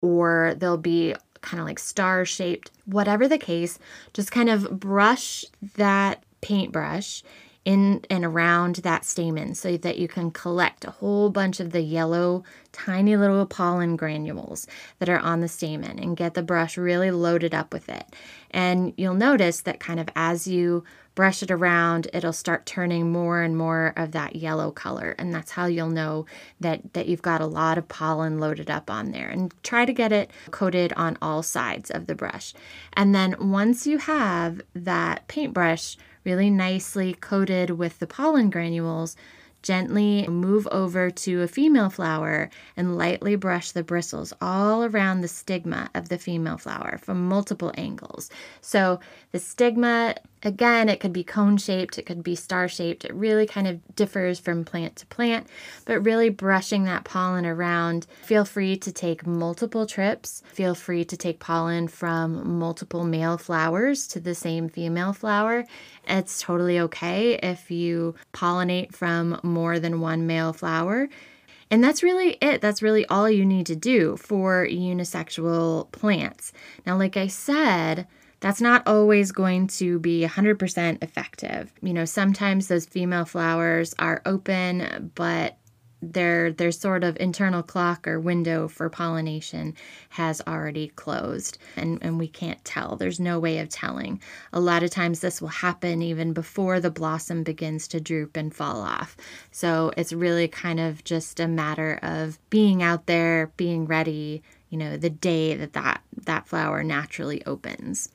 or 0.00 0.56
they'll 0.58 0.76
be 0.76 1.14
kind 1.44 1.60
of 1.60 1.66
like 1.66 1.78
star 1.78 2.24
shaped. 2.24 2.70
Whatever 2.86 3.28
the 3.28 3.38
case, 3.38 3.78
just 4.12 4.32
kind 4.32 4.48
of 4.48 4.80
brush 4.80 5.44
that 5.76 6.22
paintbrush 6.40 7.22
in 7.64 8.04
and 8.10 8.24
around 8.24 8.76
that 8.76 9.04
stamen 9.04 9.54
so 9.54 9.76
that 9.78 9.98
you 9.98 10.06
can 10.06 10.30
collect 10.30 10.84
a 10.84 10.90
whole 10.90 11.30
bunch 11.30 11.60
of 11.60 11.72
the 11.72 11.80
yellow, 11.80 12.44
tiny 12.72 13.16
little 13.16 13.46
pollen 13.46 13.96
granules 13.96 14.66
that 14.98 15.08
are 15.08 15.18
on 15.18 15.40
the 15.40 15.48
stamen 15.48 15.98
and 15.98 16.16
get 16.16 16.34
the 16.34 16.42
brush 16.42 16.76
really 16.76 17.10
loaded 17.10 17.54
up 17.54 17.72
with 17.72 17.88
it. 17.88 18.04
And 18.50 18.92
you'll 18.96 19.14
notice 19.14 19.62
that 19.62 19.80
kind 19.80 19.98
of 19.98 20.08
as 20.14 20.46
you 20.46 20.84
brush 21.14 21.42
it 21.42 21.50
around, 21.50 22.08
it'll 22.12 22.32
start 22.32 22.66
turning 22.66 23.12
more 23.12 23.42
and 23.42 23.56
more 23.56 23.92
of 23.96 24.12
that 24.12 24.36
yellow 24.36 24.70
color. 24.70 25.14
And 25.18 25.32
that's 25.32 25.52
how 25.52 25.66
you'll 25.66 25.88
know 25.88 26.26
that, 26.60 26.92
that 26.94 27.06
you've 27.06 27.22
got 27.22 27.40
a 27.40 27.46
lot 27.46 27.78
of 27.78 27.88
pollen 27.88 28.38
loaded 28.38 28.70
up 28.70 28.90
on 28.90 29.12
there. 29.12 29.28
And 29.28 29.54
try 29.62 29.84
to 29.84 29.92
get 29.92 30.12
it 30.12 30.30
coated 30.50 30.92
on 30.94 31.16
all 31.22 31.42
sides 31.42 31.90
of 31.90 32.06
the 32.06 32.14
brush. 32.14 32.52
And 32.94 33.14
then 33.14 33.36
once 33.38 33.86
you 33.86 33.98
have 33.98 34.60
that 34.74 35.28
paintbrush 35.28 35.96
really 36.24 36.50
nicely 36.50 37.14
coated 37.14 37.70
with 37.70 37.98
the 37.98 38.06
pollen 38.06 38.50
granules, 38.50 39.16
gently 39.64 40.26
move 40.28 40.68
over 40.70 41.10
to 41.10 41.40
a 41.40 41.48
female 41.48 41.88
flower 41.88 42.50
and 42.76 42.98
lightly 42.98 43.34
brush 43.34 43.72
the 43.72 43.82
bristles 43.82 44.32
all 44.40 44.84
around 44.84 45.22
the 45.22 45.28
stigma 45.28 45.88
of 45.94 46.10
the 46.10 46.18
female 46.18 46.58
flower 46.58 46.98
from 46.98 47.26
multiple 47.26 47.72
angles. 47.76 48.30
So 48.60 49.00
the 49.32 49.38
stigma 49.38 50.16
Again, 50.44 50.90
it 50.90 51.00
could 51.00 51.12
be 51.12 51.24
cone 51.24 51.56
shaped, 51.56 51.98
it 51.98 52.04
could 52.04 52.22
be 52.22 52.34
star 52.34 52.68
shaped. 52.68 53.06
It 53.06 53.14
really 53.14 53.46
kind 53.46 53.66
of 53.66 53.80
differs 53.96 54.38
from 54.38 54.64
plant 54.64 54.96
to 54.96 55.06
plant, 55.06 55.46
but 55.86 56.00
really 56.00 56.28
brushing 56.28 56.84
that 56.84 57.04
pollen 57.04 57.46
around. 57.46 58.06
Feel 58.22 58.44
free 58.44 58.76
to 58.76 58.92
take 58.92 59.26
multiple 59.26 59.86
trips. 59.86 60.42
Feel 60.46 60.74
free 60.74 61.04
to 61.06 61.16
take 61.16 61.40
pollen 61.40 61.88
from 61.88 62.58
multiple 62.58 63.04
male 63.04 63.38
flowers 63.38 64.06
to 64.08 64.20
the 64.20 64.34
same 64.34 64.68
female 64.68 65.14
flower. 65.14 65.64
It's 66.06 66.42
totally 66.42 66.78
okay 66.80 67.38
if 67.42 67.70
you 67.70 68.14
pollinate 68.34 68.94
from 68.94 69.40
more 69.42 69.78
than 69.78 70.02
one 70.02 70.26
male 70.26 70.52
flower. 70.52 71.08
And 71.70 71.82
that's 71.82 72.02
really 72.02 72.36
it. 72.42 72.60
That's 72.60 72.82
really 72.82 73.06
all 73.06 73.30
you 73.30 73.46
need 73.46 73.66
to 73.66 73.76
do 73.76 74.18
for 74.18 74.66
unisexual 74.66 75.90
plants. 75.92 76.52
Now, 76.86 76.98
like 76.98 77.16
I 77.16 77.28
said, 77.28 78.06
that's 78.44 78.60
not 78.60 78.86
always 78.86 79.32
going 79.32 79.66
to 79.66 79.98
be 80.00 80.20
100% 80.22 81.02
effective. 81.02 81.72
You 81.80 81.94
know, 81.94 82.04
sometimes 82.04 82.68
those 82.68 82.84
female 82.84 83.24
flowers 83.24 83.94
are 83.98 84.20
open, 84.26 85.10
but 85.14 85.56
their 86.02 86.52
their 86.52 86.70
sort 86.70 87.04
of 87.04 87.16
internal 87.18 87.62
clock 87.62 88.06
or 88.06 88.20
window 88.20 88.68
for 88.68 88.90
pollination 88.90 89.74
has 90.10 90.42
already 90.46 90.88
closed 90.88 91.56
and, 91.74 91.98
and 92.02 92.18
we 92.18 92.28
can't 92.28 92.62
tell. 92.66 92.96
There's 92.96 93.18
no 93.18 93.40
way 93.40 93.60
of 93.60 93.70
telling. 93.70 94.20
A 94.52 94.60
lot 94.60 94.82
of 94.82 94.90
times 94.90 95.20
this 95.20 95.40
will 95.40 95.48
happen 95.48 96.02
even 96.02 96.34
before 96.34 96.80
the 96.80 96.90
blossom 96.90 97.44
begins 97.44 97.88
to 97.88 97.98
droop 97.98 98.36
and 98.36 98.54
fall 98.54 98.82
off. 98.82 99.16
So 99.52 99.90
it's 99.96 100.12
really 100.12 100.48
kind 100.48 100.80
of 100.80 101.02
just 101.02 101.40
a 101.40 101.48
matter 101.48 101.98
of 102.02 102.38
being 102.50 102.82
out 102.82 103.06
there 103.06 103.52
being 103.56 103.86
ready 103.86 104.42
you 104.68 104.76
know 104.76 104.98
the 104.98 105.08
day 105.08 105.54
that 105.54 105.72
that, 105.72 106.02
that 106.26 106.46
flower 106.46 106.84
naturally 106.84 107.42
opens 107.46 108.10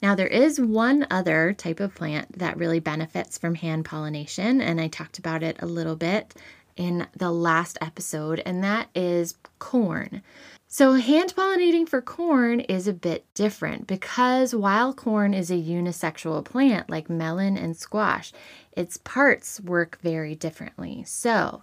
now, 0.00 0.14
there 0.14 0.28
is 0.28 0.60
one 0.60 1.06
other 1.10 1.52
type 1.52 1.80
of 1.80 1.94
plant 1.94 2.38
that 2.38 2.56
really 2.56 2.78
benefits 2.78 3.36
from 3.36 3.56
hand 3.56 3.84
pollination, 3.84 4.60
and 4.60 4.80
I 4.80 4.86
talked 4.86 5.18
about 5.18 5.42
it 5.42 5.56
a 5.60 5.66
little 5.66 5.96
bit 5.96 6.34
in 6.76 7.08
the 7.16 7.32
last 7.32 7.76
episode, 7.80 8.40
and 8.46 8.62
that 8.62 8.88
is 8.94 9.34
corn. 9.58 10.22
So, 10.68 10.92
hand 10.92 11.34
pollinating 11.34 11.88
for 11.88 12.00
corn 12.00 12.60
is 12.60 12.86
a 12.86 12.92
bit 12.92 13.24
different 13.34 13.88
because 13.88 14.54
while 14.54 14.94
corn 14.94 15.34
is 15.34 15.50
a 15.50 15.54
unisexual 15.54 16.44
plant 16.44 16.88
like 16.88 17.10
melon 17.10 17.56
and 17.56 17.76
squash, 17.76 18.32
its 18.72 18.98
parts 18.98 19.60
work 19.60 19.98
very 20.02 20.36
differently. 20.36 21.02
So, 21.04 21.62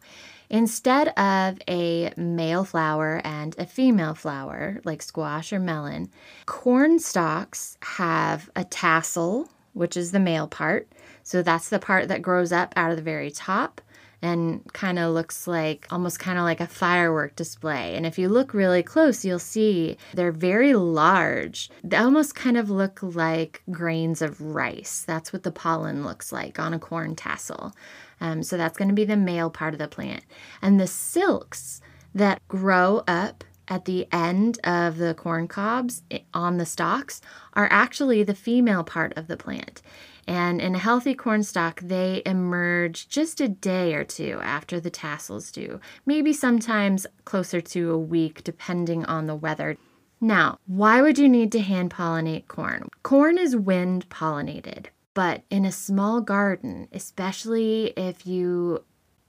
Instead 0.49 1.07
of 1.17 1.57
a 1.67 2.13
male 2.17 2.63
flower 2.63 3.21
and 3.23 3.55
a 3.57 3.65
female 3.65 4.13
flower, 4.13 4.79
like 4.83 5.01
squash 5.01 5.51
or 5.51 5.59
melon, 5.59 6.09
corn 6.45 6.99
stalks 6.99 7.77
have 7.81 8.49
a 8.55 8.63
tassel, 8.63 9.49
which 9.73 9.97
is 9.97 10.11
the 10.11 10.19
male 10.19 10.47
part. 10.47 10.87
So 11.23 11.41
that's 11.41 11.69
the 11.69 11.79
part 11.79 12.07
that 12.07 12.21
grows 12.21 12.51
up 12.51 12.73
out 12.75 12.91
of 12.91 12.97
the 12.97 13.03
very 13.03 13.31
top 13.31 13.81
and 14.25 14.61
kind 14.73 14.97
of 14.97 15.13
looks 15.13 15.45
like 15.45 15.85
almost 15.91 16.17
kind 16.17 16.39
of 16.39 16.45
like 16.45 16.59
a 16.59 16.65
firework 16.65 17.35
display. 17.35 17.95
And 17.95 18.07
if 18.07 18.17
you 18.17 18.27
look 18.27 18.55
really 18.55 18.81
close, 18.81 19.23
you'll 19.23 19.37
see 19.37 19.97
they're 20.15 20.31
very 20.31 20.73
large. 20.73 21.69
They 21.83 21.97
almost 21.97 22.33
kind 22.33 22.57
of 22.57 22.71
look 22.71 22.97
like 23.03 23.61
grains 23.69 24.23
of 24.23 24.41
rice. 24.41 25.03
That's 25.05 25.31
what 25.31 25.43
the 25.43 25.51
pollen 25.51 26.03
looks 26.03 26.31
like 26.31 26.57
on 26.57 26.73
a 26.73 26.79
corn 26.79 27.15
tassel. 27.15 27.73
Um, 28.19 28.41
so 28.41 28.57
that's 28.57 28.79
going 28.79 28.87
to 28.87 28.95
be 28.95 29.05
the 29.05 29.15
male 29.15 29.51
part 29.51 29.75
of 29.75 29.79
the 29.79 29.87
plant. 29.87 30.23
And 30.59 30.79
the 30.79 30.87
silks 30.87 31.79
that 32.15 32.41
grow 32.47 33.03
up 33.07 33.43
at 33.67 33.85
the 33.85 34.07
end 34.11 34.59
of 34.63 34.97
the 34.97 35.13
corn 35.13 35.47
cobs 35.47 36.03
on 36.33 36.57
the 36.57 36.65
stalks 36.65 37.21
are 37.53 37.67
actually 37.71 38.23
the 38.23 38.35
female 38.35 38.83
part 38.83 39.13
of 39.15 39.27
the 39.27 39.37
plant. 39.37 39.81
And 40.27 40.59
in 40.59 40.73
a 40.73 40.79
healthy 40.79 41.13
corn 41.13 41.43
stalk, 41.43 41.81
they 41.81 42.21
emerge 42.25 43.07
just 43.07 43.39
a 43.39 43.47
day 43.47 43.93
or 43.93 44.03
two 44.03 44.39
after 44.41 44.79
the 44.79 44.89
tassels 44.89 45.51
do, 45.51 45.79
maybe 46.05 46.33
sometimes 46.33 47.05
closer 47.25 47.61
to 47.61 47.91
a 47.91 47.97
week, 47.97 48.43
depending 48.43 49.05
on 49.05 49.27
the 49.27 49.35
weather. 49.35 49.77
Now, 50.19 50.57
why 50.65 51.01
would 51.01 51.19
you 51.19 51.29
need 51.29 51.51
to 51.51 51.59
hand 51.59 51.91
pollinate 51.91 52.47
corn? 52.47 52.89
Corn 53.03 53.37
is 53.37 53.55
wind 53.55 54.09
pollinated. 54.09 54.87
But 55.13 55.43
in 55.49 55.63
a 55.63 55.71
small 55.71 56.19
garden, 56.19 56.89
especially 56.91 57.93
if 57.95 58.27
you 58.27 58.83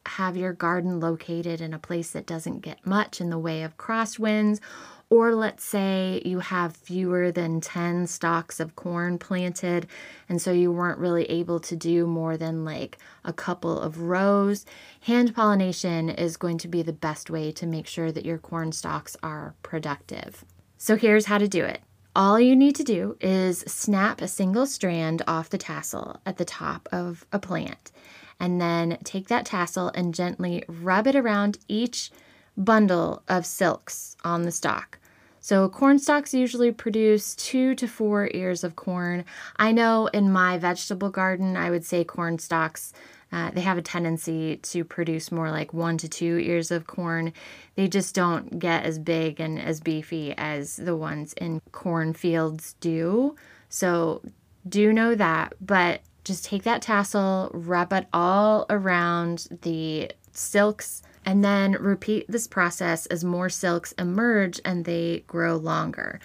have 0.07 0.37
your 0.37 0.53
garden 0.53 1.01
located 1.01 1.61
in 1.61 1.75
a 1.75 1.79
place 1.79 2.11
that 2.13 2.27
doesn't 2.27 2.61
get 2.61 2.87
much 2.87 3.21
in 3.21 3.31
the 3.31 3.39
way 3.39 3.63
of 3.63 3.77
crosswinds, 3.77 4.61
or 5.09 5.35
let's 5.35 5.65
say 5.65 6.21
you 6.25 6.41
have 6.41 6.77
fewer 6.77 7.31
than 7.31 7.61
10 7.61 8.07
stalks 8.07 8.59
of 8.59 8.75
corn 8.75 9.19
planted, 9.19 9.87
and 10.29 10.43
so 10.43 10.51
you 10.51 10.73
weren't 10.73 10.99
really 10.99 11.25
able 11.27 11.61
to 11.61 11.77
do 11.77 12.07
more 12.07 12.37
than 12.37 12.65
like 12.65 12.99
a 13.25 13.33
couple 13.33 13.81
of 13.81 14.01
rows, 14.01 14.67
hand 15.03 15.35
pollination 15.35 16.09
is 16.09 16.37
going 16.37 16.59
to 16.59 16.69
be 16.69 16.83
the 16.83 16.93
best 16.93 17.31
way 17.31 17.53
to 17.53 17.67
make 17.67 17.87
sure 17.87 18.11
that 18.11 18.27
your 18.27 18.39
corn 18.39 18.73
stalks 18.73 19.17
are 19.23 19.55
productive. 19.63 20.45
So 20.79 20.97
here's 20.97 21.27
how 21.27 21.39
to 21.39 21.49
do 21.49 21.65
it. 21.65 21.81
All 22.17 22.41
you 22.41 22.57
need 22.57 22.75
to 22.77 22.83
do 22.83 23.17
is 23.21 23.61
snap 23.61 24.23
a 24.23 24.29
single 24.29 24.65
strand 24.65 25.23
off 25.27 25.51
the 25.51 25.59
tassel 25.59 26.19
at 26.25 26.39
the 26.39 26.47
top 26.47 26.89
of 26.91 27.27
a 27.31 27.39
plant, 27.39 27.93
and 28.39 28.61
then 28.61 28.99
take 29.05 29.29
that 29.29 29.47
tassel 29.47 29.91
and 29.95 30.15
gently 30.15 30.65
rub 30.69 31.07
it 31.07 31.17
around 31.17 31.59
each 31.69 32.11
bundle 32.57 33.23
of 33.29 33.47
silks 33.47 34.17
on 34.25 34.43
the 34.43 34.53
stalk. 34.53 34.99
So, 35.41 35.69
corn 35.69 35.99
stalks 36.01 36.35
usually 36.35 36.73
produce 36.73 37.37
two 37.37 37.77
to 37.77 37.87
four 37.87 38.29
ears 38.35 38.65
of 38.65 38.75
corn. 38.75 39.25
I 39.57 39.71
know 39.71 40.09
in 40.09 40.33
my 40.33 40.59
vegetable 40.59 41.11
garden, 41.11 41.57
I 41.57 41.71
would 41.71 41.85
say 41.85 42.03
corn 42.03 42.39
stalks 42.41 42.93
uh, 43.33 43.51
they 43.51 43.61
have 43.61 43.79
a 43.79 43.83
tendency 43.83 44.57
to 44.57 44.85
produce 44.85 45.33
more 45.33 45.51
like 45.51 45.75
one 45.75 45.99
to 45.99 46.09
two 46.09 46.39
ears 46.39 46.71
of 46.71 46.87
corn. 46.87 47.33
They 47.75 47.89
just 47.89 48.15
don't 48.15 48.59
get 48.59 48.85
as 48.85 48.99
big 48.99 49.41
and 49.41 49.59
as 49.61 49.81
beefy 49.81 50.33
as 50.37 50.77
the 50.77 50.97
ones 50.97 51.33
in 51.35 51.61
cornfields 51.73 52.75
do. 52.81 53.35
So 53.69 54.23
do 54.69 54.93
know 54.93 55.15
that, 55.17 55.55
but 55.61 56.03
just 56.27 56.45
take 56.45 56.65
that 56.65 56.83
tassel, 56.83 57.51
wrap 57.55 57.93
it 57.93 58.07
all 58.13 58.67
around 58.69 59.47
the 59.63 60.11
silks, 60.33 61.03
and 61.25 61.45
then 61.45 61.73
repeat 61.73 62.27
this 62.29 62.49
process 62.49 63.07
as 63.07 63.25
more 63.25 63.49
silks 63.49 63.93
emerge 63.93 64.61
and 64.65 64.85
they 64.85 65.25
grow 65.27 65.57
longer. 65.57 66.21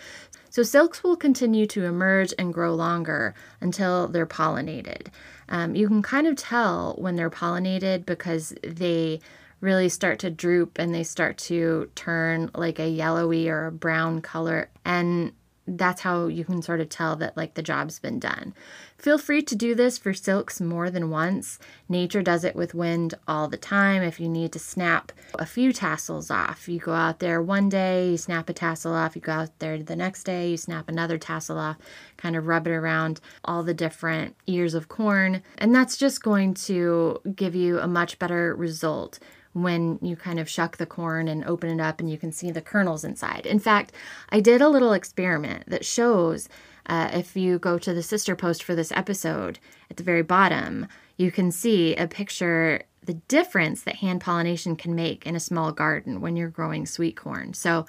So, 0.49 0.63
silks 0.63 1.01
will 1.01 1.15
continue 1.15 1.65
to 1.67 1.85
emerge 1.85 2.33
and 2.37 2.53
grow 2.53 2.75
longer 2.75 3.33
until 3.61 4.07
they're 4.09 4.25
pollinated. 4.25 5.07
Um, 5.47 5.75
you 5.75 5.87
can 5.87 6.01
kind 6.01 6.27
of 6.27 6.35
tell 6.35 6.95
when 6.97 7.15
they're 7.15 7.29
pollinated 7.29 8.05
because 8.05 8.53
they 8.61 9.21
really 9.61 9.87
start 9.87 10.19
to 10.19 10.29
droop 10.29 10.77
and 10.77 10.93
they 10.93 11.03
start 11.03 11.37
to 11.37 11.89
turn 11.95 12.49
like 12.55 12.79
a 12.79 12.89
yellowy 12.89 13.47
or 13.47 13.67
a 13.67 13.71
brown 13.71 14.21
color. 14.21 14.69
And 14.83 15.31
that's 15.67 16.01
how 16.01 16.27
you 16.27 16.43
can 16.43 16.61
sort 16.61 16.81
of 16.81 16.89
tell 16.89 17.15
that 17.17 17.37
like 17.37 17.53
the 17.53 17.61
job's 17.61 17.99
been 17.99 18.19
done. 18.19 18.53
Feel 18.97 19.17
free 19.17 19.41
to 19.43 19.55
do 19.55 19.73
this 19.73 19.97
for 19.97 20.13
silks 20.13 20.59
more 20.59 20.89
than 20.89 21.09
once. 21.09 21.59
Nature 21.87 22.21
does 22.21 22.43
it 22.43 22.55
with 22.55 22.73
wind 22.73 23.13
all 23.27 23.47
the 23.47 23.57
time. 23.57 24.01
If 24.01 24.19
you 24.19 24.27
need 24.27 24.51
to 24.53 24.59
snap 24.59 25.11
a 25.39 25.45
few 25.45 25.71
tassels 25.71 26.29
off, 26.29 26.67
you 26.67 26.79
go 26.79 26.93
out 26.93 27.19
there 27.19 27.41
one 27.41 27.69
day, 27.69 28.11
you 28.11 28.17
snap 28.17 28.49
a 28.49 28.53
tassel 28.53 28.93
off, 28.93 29.15
you 29.15 29.21
go 29.21 29.31
out 29.31 29.59
there 29.59 29.81
the 29.81 29.95
next 29.95 30.23
day, 30.23 30.49
you 30.49 30.57
snap 30.57 30.89
another 30.89 31.17
tassel 31.17 31.57
off, 31.57 31.77
kind 32.17 32.35
of 32.35 32.47
rub 32.47 32.67
it 32.67 32.71
around 32.71 33.21
all 33.43 33.63
the 33.63 33.73
different 33.73 34.35
ears 34.47 34.73
of 34.73 34.87
corn, 34.87 35.41
and 35.57 35.73
that's 35.73 35.97
just 35.97 36.23
going 36.23 36.53
to 36.53 37.19
give 37.35 37.55
you 37.55 37.79
a 37.79 37.87
much 37.87 38.19
better 38.19 38.55
result 38.55 39.19
when 39.53 39.99
you 40.01 40.15
kind 40.15 40.39
of 40.39 40.49
shuck 40.49 40.77
the 40.77 40.85
corn 40.85 41.27
and 41.27 41.43
open 41.45 41.69
it 41.69 41.83
up 41.83 41.99
and 41.99 42.09
you 42.09 42.17
can 42.17 42.31
see 42.31 42.51
the 42.51 42.61
kernels 42.61 43.03
inside. 43.03 43.45
In 43.45 43.59
fact, 43.59 43.93
I 44.29 44.39
did 44.39 44.61
a 44.61 44.69
little 44.69 44.93
experiment 44.93 45.65
that 45.67 45.85
shows 45.85 46.47
uh, 46.85 47.09
if 47.13 47.35
you 47.35 47.59
go 47.59 47.77
to 47.77 47.93
the 47.93 48.03
sister 48.03 48.35
post 48.35 48.63
for 48.63 48.75
this 48.75 48.91
episode 48.91 49.59
at 49.89 49.97
the 49.97 50.03
very 50.03 50.23
bottom, 50.23 50.87
you 51.17 51.31
can 51.31 51.51
see 51.51 51.95
a 51.95 52.07
picture 52.07 52.83
the 53.03 53.13
difference 53.13 53.81
that 53.81 53.95
hand 53.95 54.21
pollination 54.21 54.75
can 54.75 54.93
make 54.93 55.25
in 55.25 55.35
a 55.35 55.39
small 55.39 55.71
garden 55.71 56.21
when 56.21 56.35
you're 56.35 56.49
growing 56.49 56.85
sweet 56.85 57.17
corn. 57.17 57.51
So, 57.53 57.87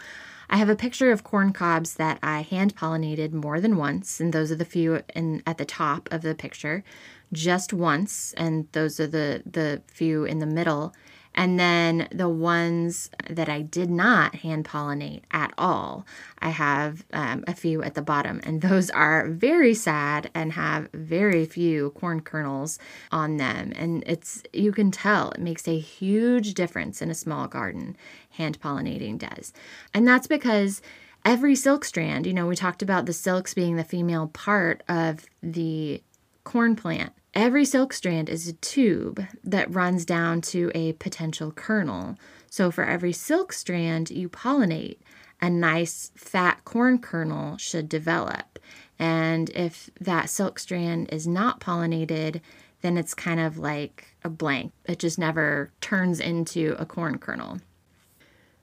I 0.52 0.56
have 0.56 0.68
a 0.68 0.76
picture 0.76 1.10
of 1.10 1.24
corn 1.24 1.54
cobs 1.54 1.94
that 1.94 2.18
I 2.22 2.42
hand 2.42 2.76
pollinated 2.76 3.32
more 3.32 3.58
than 3.58 3.78
once, 3.78 4.20
and 4.20 4.34
those 4.34 4.52
are 4.52 4.56
the 4.56 4.66
few 4.66 5.02
in 5.14 5.42
at 5.46 5.56
the 5.56 5.64
top 5.64 6.10
of 6.12 6.20
the 6.20 6.34
picture, 6.34 6.84
just 7.32 7.72
once, 7.72 8.34
and 8.36 8.68
those 8.72 9.00
are 9.00 9.06
the 9.06 9.42
the 9.46 9.80
few 9.86 10.24
in 10.24 10.40
the 10.40 10.46
middle. 10.46 10.94
And 11.34 11.58
then 11.58 12.08
the 12.12 12.28
ones 12.28 13.10
that 13.28 13.48
I 13.48 13.62
did 13.62 13.90
not 13.90 14.36
hand 14.36 14.64
pollinate 14.64 15.22
at 15.30 15.52
all, 15.56 16.06
I 16.40 16.50
have 16.50 17.04
um, 17.12 17.44
a 17.46 17.54
few 17.54 17.82
at 17.82 17.94
the 17.94 18.02
bottom. 18.02 18.40
And 18.44 18.60
those 18.60 18.90
are 18.90 19.28
very 19.28 19.74
sad 19.74 20.30
and 20.34 20.52
have 20.52 20.90
very 20.92 21.46
few 21.46 21.90
corn 21.90 22.20
kernels 22.20 22.78
on 23.10 23.38
them. 23.38 23.72
And 23.76 24.04
it's, 24.06 24.42
you 24.52 24.72
can 24.72 24.90
tell 24.90 25.30
it 25.30 25.40
makes 25.40 25.66
a 25.66 25.78
huge 25.78 26.54
difference 26.54 27.00
in 27.00 27.10
a 27.10 27.14
small 27.14 27.48
garden, 27.48 27.96
hand 28.30 28.60
pollinating 28.60 29.18
does. 29.18 29.52
And 29.94 30.06
that's 30.06 30.26
because 30.26 30.82
every 31.24 31.54
silk 31.54 31.84
strand, 31.84 32.26
you 32.26 32.34
know, 32.34 32.46
we 32.46 32.56
talked 32.56 32.82
about 32.82 33.06
the 33.06 33.12
silks 33.12 33.54
being 33.54 33.76
the 33.76 33.84
female 33.84 34.28
part 34.28 34.82
of 34.88 35.24
the 35.42 36.02
corn 36.44 36.76
plant. 36.76 37.12
Every 37.34 37.64
silk 37.64 37.94
strand 37.94 38.28
is 38.28 38.46
a 38.46 38.52
tube 38.52 39.24
that 39.42 39.74
runs 39.74 40.04
down 40.04 40.42
to 40.42 40.70
a 40.74 40.92
potential 40.94 41.50
kernel. 41.50 42.18
So, 42.50 42.70
for 42.70 42.84
every 42.84 43.14
silk 43.14 43.54
strand 43.54 44.10
you 44.10 44.28
pollinate, 44.28 44.98
a 45.40 45.48
nice 45.48 46.10
fat 46.14 46.62
corn 46.66 46.98
kernel 46.98 47.56
should 47.56 47.88
develop. 47.88 48.58
And 48.98 49.48
if 49.50 49.88
that 49.98 50.28
silk 50.28 50.58
strand 50.58 51.08
is 51.10 51.26
not 51.26 51.60
pollinated, 51.60 52.42
then 52.82 52.98
it's 52.98 53.14
kind 53.14 53.40
of 53.40 53.56
like 53.56 54.14
a 54.22 54.28
blank. 54.28 54.72
It 54.84 54.98
just 54.98 55.18
never 55.18 55.72
turns 55.80 56.20
into 56.20 56.76
a 56.78 56.84
corn 56.84 57.16
kernel. 57.18 57.60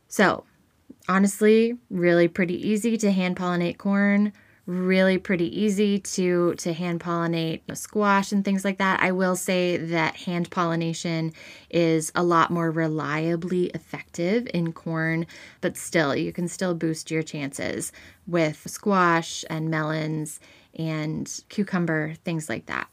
So, 0.08 0.44
honestly, 1.08 1.78
really 1.90 2.28
pretty 2.28 2.68
easy 2.70 2.98
to 2.98 3.12
hand 3.12 3.36
pollinate 3.36 3.80
corn 3.80 4.32
really 4.70 5.18
pretty 5.18 5.60
easy 5.60 5.98
to 5.98 6.54
to 6.54 6.74
hand 6.74 7.00
pollinate 7.00 7.62
squash 7.76 8.32
and 8.32 8.46
things 8.46 8.64
like 8.64 8.78
that. 8.78 9.01
I 9.01 9.12
will 9.12 9.36
say 9.36 9.77
that 9.77 10.16
hand 10.16 10.51
pollination 10.51 11.34
is 11.72 12.12
a 12.14 12.22
lot 12.22 12.51
more 12.51 12.70
reliably 12.70 13.68
effective 13.68 14.48
in 14.53 14.72
corn, 14.72 15.25
but 15.62 15.75
still 15.75 16.16
you 16.16 16.32
can 16.32 16.48
still 16.48 16.75
boost 16.75 17.10
your 17.10 17.24
chances 17.24 17.92
with 18.27 18.70
squash 18.70 19.44
and 19.50 19.72
melons 19.72 20.40
and 20.77 21.42
cucumber, 21.50 22.14
things 22.24 22.48
like 22.48 22.68
that. 22.68 22.88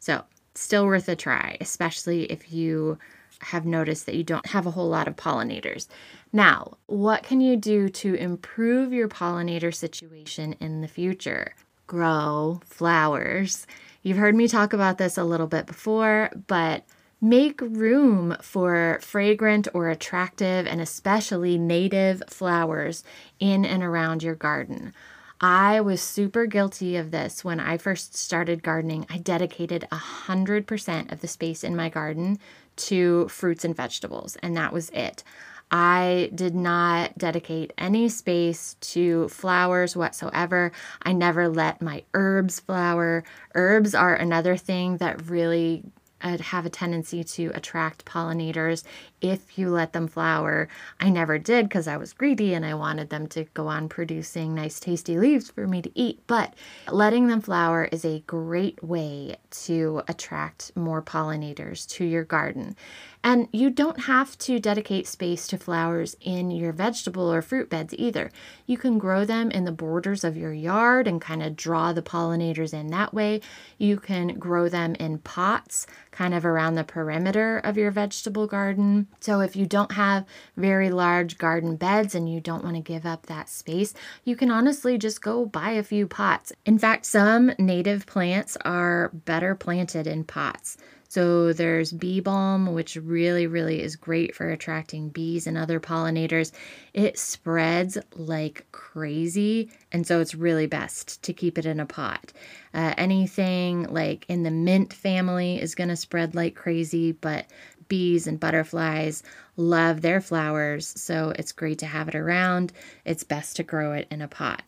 So, 0.00 0.24
still 0.54 0.84
worth 0.84 1.08
a 1.08 1.16
try, 1.16 1.56
especially 1.58 2.24
if 2.24 2.52
you 2.52 2.98
have 3.40 3.64
noticed 3.64 4.04
that 4.06 4.14
you 4.14 4.24
don't 4.24 4.46
have 4.46 4.66
a 4.66 4.70
whole 4.70 4.88
lot 4.88 5.08
of 5.08 5.16
pollinators. 5.16 5.88
Now, 6.34 6.78
what 6.86 7.22
can 7.22 7.40
you 7.40 7.56
do 7.56 7.88
to 7.90 8.14
improve 8.14 8.92
your 8.92 9.08
pollinator 9.08 9.72
situation 9.72 10.56
in 10.58 10.80
the 10.80 10.88
future? 10.88 11.54
Grow 11.86 12.60
flowers. 12.64 13.68
You've 14.02 14.16
heard 14.16 14.34
me 14.34 14.48
talk 14.48 14.72
about 14.72 14.98
this 14.98 15.16
a 15.16 15.22
little 15.22 15.46
bit 15.46 15.64
before, 15.64 16.30
but 16.48 16.82
make 17.20 17.60
room 17.60 18.36
for 18.42 18.98
fragrant 19.00 19.68
or 19.74 19.88
attractive 19.88 20.66
and 20.66 20.80
especially 20.80 21.56
native 21.56 22.20
flowers 22.28 23.04
in 23.38 23.64
and 23.64 23.84
around 23.84 24.24
your 24.24 24.34
garden. 24.34 24.92
I 25.40 25.80
was 25.82 26.02
super 26.02 26.46
guilty 26.46 26.96
of 26.96 27.12
this 27.12 27.44
when 27.44 27.60
I 27.60 27.76
first 27.76 28.16
started 28.16 28.64
gardening. 28.64 29.06
I 29.08 29.18
dedicated 29.18 29.86
100% 29.92 31.12
of 31.12 31.20
the 31.20 31.28
space 31.28 31.62
in 31.62 31.76
my 31.76 31.88
garden 31.88 32.40
to 32.76 33.28
fruits 33.28 33.64
and 33.64 33.76
vegetables, 33.76 34.36
and 34.42 34.56
that 34.56 34.72
was 34.72 34.90
it. 34.90 35.22
I 35.70 36.30
did 36.34 36.54
not 36.54 37.18
dedicate 37.18 37.72
any 37.78 38.08
space 38.08 38.76
to 38.80 39.28
flowers 39.28 39.96
whatsoever. 39.96 40.72
I 41.02 41.12
never 41.12 41.48
let 41.48 41.82
my 41.82 42.04
herbs 42.14 42.60
flower. 42.60 43.24
Herbs 43.54 43.94
are 43.94 44.14
another 44.14 44.56
thing 44.56 44.98
that 44.98 45.28
really 45.28 45.82
Uh, 46.24 46.38
have 46.38 46.64
a 46.64 46.70
tendency 46.70 47.22
to 47.22 47.52
attract 47.54 48.06
pollinators 48.06 48.82
if 49.20 49.58
you 49.58 49.68
let 49.68 49.92
them 49.92 50.08
flower. 50.08 50.68
I 50.98 51.10
never 51.10 51.38
did 51.38 51.68
because 51.68 51.86
I 51.86 51.98
was 51.98 52.14
greedy 52.14 52.54
and 52.54 52.64
I 52.64 52.72
wanted 52.72 53.10
them 53.10 53.26
to 53.28 53.44
go 53.52 53.68
on 53.68 53.90
producing 53.90 54.54
nice, 54.54 54.80
tasty 54.80 55.18
leaves 55.18 55.50
for 55.50 55.66
me 55.66 55.82
to 55.82 55.90
eat. 55.94 56.22
But 56.26 56.54
letting 56.90 57.26
them 57.26 57.42
flower 57.42 57.90
is 57.92 58.06
a 58.06 58.24
great 58.26 58.82
way 58.82 59.36
to 59.64 60.02
attract 60.08 60.74
more 60.74 61.02
pollinators 61.02 61.86
to 61.90 62.06
your 62.06 62.24
garden. 62.24 62.74
And 63.22 63.48
you 63.52 63.70
don't 63.70 64.00
have 64.00 64.36
to 64.40 64.60
dedicate 64.60 65.06
space 65.06 65.46
to 65.48 65.56
flowers 65.56 66.14
in 66.20 66.50
your 66.50 66.72
vegetable 66.72 67.32
or 67.32 67.40
fruit 67.40 67.70
beds 67.70 67.94
either. 67.96 68.30
You 68.66 68.76
can 68.76 68.98
grow 68.98 69.24
them 69.24 69.50
in 69.50 69.64
the 69.64 69.72
borders 69.72 70.24
of 70.24 70.36
your 70.36 70.52
yard 70.52 71.08
and 71.08 71.22
kind 71.22 71.42
of 71.42 71.56
draw 71.56 71.94
the 71.94 72.02
pollinators 72.02 72.74
in 72.74 72.88
that 72.88 73.14
way. 73.14 73.40
You 73.78 73.96
can 73.96 74.38
grow 74.38 74.68
them 74.68 74.94
in 74.96 75.18
pots 75.20 75.86
kind 76.14 76.32
of 76.32 76.46
around 76.46 76.76
the 76.76 76.84
perimeter 76.84 77.58
of 77.58 77.76
your 77.76 77.90
vegetable 77.90 78.46
garden. 78.46 79.08
So 79.18 79.40
if 79.40 79.56
you 79.56 79.66
don't 79.66 79.92
have 79.92 80.24
very 80.56 80.88
large 80.90 81.38
garden 81.38 81.74
beds 81.74 82.14
and 82.14 82.32
you 82.32 82.40
don't 82.40 82.62
want 82.62 82.76
to 82.76 82.82
give 82.82 83.04
up 83.04 83.26
that 83.26 83.48
space, 83.48 83.92
you 84.22 84.36
can 84.36 84.50
honestly 84.50 84.96
just 84.96 85.20
go 85.20 85.44
buy 85.44 85.72
a 85.72 85.82
few 85.82 86.06
pots. 86.06 86.52
In 86.64 86.78
fact, 86.78 87.04
some 87.04 87.52
native 87.58 88.06
plants 88.06 88.56
are 88.64 89.10
better 89.12 89.56
planted 89.56 90.06
in 90.06 90.22
pots. 90.22 90.78
So 91.14 91.52
there's 91.52 91.92
bee 91.92 92.18
balm, 92.18 92.74
which 92.74 92.96
really, 92.96 93.46
really 93.46 93.80
is 93.80 93.94
great 93.94 94.34
for 94.34 94.50
attracting 94.50 95.10
bees 95.10 95.46
and 95.46 95.56
other 95.56 95.78
pollinators. 95.78 96.50
It 96.92 97.20
spreads 97.20 97.96
like 98.16 98.66
crazy, 98.72 99.70
and 99.92 100.04
so 100.04 100.18
it's 100.18 100.34
really 100.34 100.66
best 100.66 101.22
to 101.22 101.32
keep 101.32 101.56
it 101.56 101.66
in 101.66 101.78
a 101.78 101.86
pot. 101.86 102.32
Uh, 102.74 102.94
anything 102.98 103.84
like 103.84 104.26
in 104.28 104.42
the 104.42 104.50
mint 104.50 104.92
family 104.92 105.62
is 105.62 105.76
going 105.76 105.90
to 105.90 105.94
spread 105.94 106.34
like 106.34 106.56
crazy, 106.56 107.12
but 107.12 107.46
bees 107.86 108.26
and 108.26 108.40
butterflies 108.40 109.22
love 109.56 110.00
their 110.00 110.20
flowers, 110.20 111.00
so 111.00 111.32
it's 111.38 111.52
great 111.52 111.78
to 111.78 111.86
have 111.86 112.08
it 112.08 112.16
around. 112.16 112.72
It's 113.04 113.22
best 113.22 113.54
to 113.54 113.62
grow 113.62 113.92
it 113.92 114.08
in 114.10 114.20
a 114.20 114.26
pot. 114.26 114.62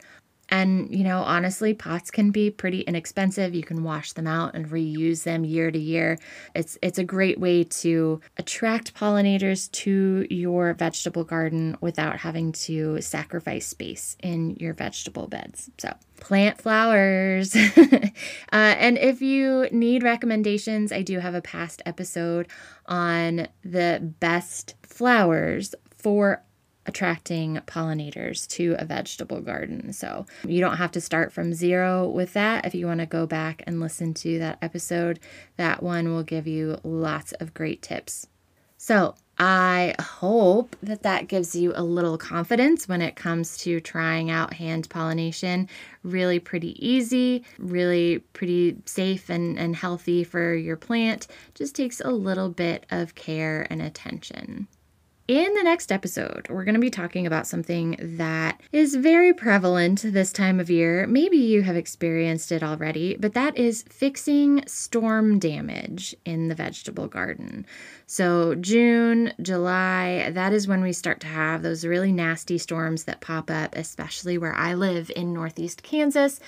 And, 0.48 0.94
you 0.94 1.02
know, 1.02 1.22
honestly, 1.22 1.74
pots 1.74 2.10
can 2.10 2.30
be 2.30 2.50
pretty 2.50 2.80
inexpensive. 2.82 3.54
You 3.54 3.64
can 3.64 3.82
wash 3.82 4.12
them 4.12 4.26
out 4.26 4.54
and 4.54 4.68
reuse 4.68 5.24
them 5.24 5.44
year 5.44 5.70
to 5.70 5.78
year. 5.78 6.18
It's 6.54 6.78
it's 6.82 6.98
a 6.98 7.04
great 7.04 7.40
way 7.40 7.64
to 7.64 8.20
attract 8.36 8.94
pollinators 8.94 9.70
to 9.72 10.26
your 10.30 10.74
vegetable 10.74 11.24
garden 11.24 11.76
without 11.80 12.18
having 12.18 12.52
to 12.52 13.00
sacrifice 13.00 13.66
space 13.66 14.16
in 14.22 14.56
your 14.56 14.72
vegetable 14.72 15.26
beds. 15.26 15.68
So, 15.78 15.92
plant 16.20 16.60
flowers. 16.60 17.56
uh, 17.76 18.10
and 18.52 18.98
if 18.98 19.20
you 19.20 19.68
need 19.72 20.02
recommendations, 20.02 20.92
I 20.92 21.02
do 21.02 21.18
have 21.18 21.34
a 21.34 21.42
past 21.42 21.82
episode 21.86 22.48
on 22.86 23.48
the 23.64 24.14
best 24.20 24.74
flowers 24.82 25.74
for 25.96 26.42
attracting 26.86 27.56
pollinators 27.66 28.46
to 28.48 28.76
a 28.78 28.84
vegetable 28.84 29.40
garden. 29.40 29.92
So 29.92 30.26
you 30.46 30.60
don't 30.60 30.76
have 30.76 30.92
to 30.92 31.00
start 31.00 31.32
from 31.32 31.52
zero 31.52 32.08
with 32.08 32.32
that. 32.34 32.64
If 32.64 32.74
you 32.74 32.86
want 32.86 33.00
to 33.00 33.06
go 33.06 33.26
back 33.26 33.62
and 33.66 33.80
listen 33.80 34.14
to 34.14 34.38
that 34.38 34.58
episode, 34.62 35.18
that 35.56 35.82
one 35.82 36.12
will 36.12 36.22
give 36.22 36.46
you 36.46 36.78
lots 36.82 37.32
of 37.32 37.54
great 37.54 37.82
tips. 37.82 38.26
So 38.78 39.14
I 39.38 39.94
hope 40.00 40.76
that 40.82 41.02
that 41.02 41.28
gives 41.28 41.54
you 41.54 41.72
a 41.74 41.82
little 41.82 42.16
confidence 42.16 42.88
when 42.88 43.02
it 43.02 43.16
comes 43.16 43.58
to 43.58 43.80
trying 43.80 44.30
out 44.30 44.54
hand 44.54 44.88
pollination. 44.88 45.68
Really 46.02 46.38
pretty 46.38 46.74
easy, 46.86 47.44
really 47.58 48.20
pretty 48.32 48.76
safe 48.86 49.28
and, 49.28 49.58
and 49.58 49.76
healthy 49.76 50.24
for 50.24 50.54
your 50.54 50.76
plant. 50.76 51.26
Just 51.54 51.74
takes 51.74 52.00
a 52.00 52.10
little 52.10 52.48
bit 52.48 52.86
of 52.90 53.14
care 53.14 53.66
and 53.68 53.82
attention. 53.82 54.68
In 55.28 55.54
the 55.54 55.64
next 55.64 55.90
episode, 55.90 56.46
we're 56.48 56.62
going 56.62 56.76
to 56.76 56.80
be 56.80 56.88
talking 56.88 57.26
about 57.26 57.48
something 57.48 57.96
that 58.16 58.60
is 58.70 58.94
very 58.94 59.34
prevalent 59.34 60.02
this 60.02 60.30
time 60.30 60.60
of 60.60 60.70
year. 60.70 61.04
Maybe 61.08 61.36
you 61.36 61.62
have 61.62 61.74
experienced 61.74 62.52
it 62.52 62.62
already, 62.62 63.16
but 63.18 63.34
that 63.34 63.58
is 63.58 63.82
fixing 63.90 64.62
storm 64.68 65.40
damage 65.40 66.14
in 66.24 66.46
the 66.46 66.54
vegetable 66.54 67.08
garden. 67.08 67.66
So, 68.06 68.54
June, 68.54 69.32
July, 69.42 70.30
that 70.30 70.52
is 70.52 70.68
when 70.68 70.80
we 70.80 70.92
start 70.92 71.18
to 71.22 71.26
have 71.26 71.64
those 71.64 71.84
really 71.84 72.12
nasty 72.12 72.56
storms 72.56 73.02
that 73.04 73.20
pop 73.20 73.50
up, 73.50 73.74
especially 73.74 74.38
where 74.38 74.54
I 74.54 74.74
live 74.74 75.10
in 75.16 75.34
Northeast 75.34 75.82
Kansas. 75.82 76.38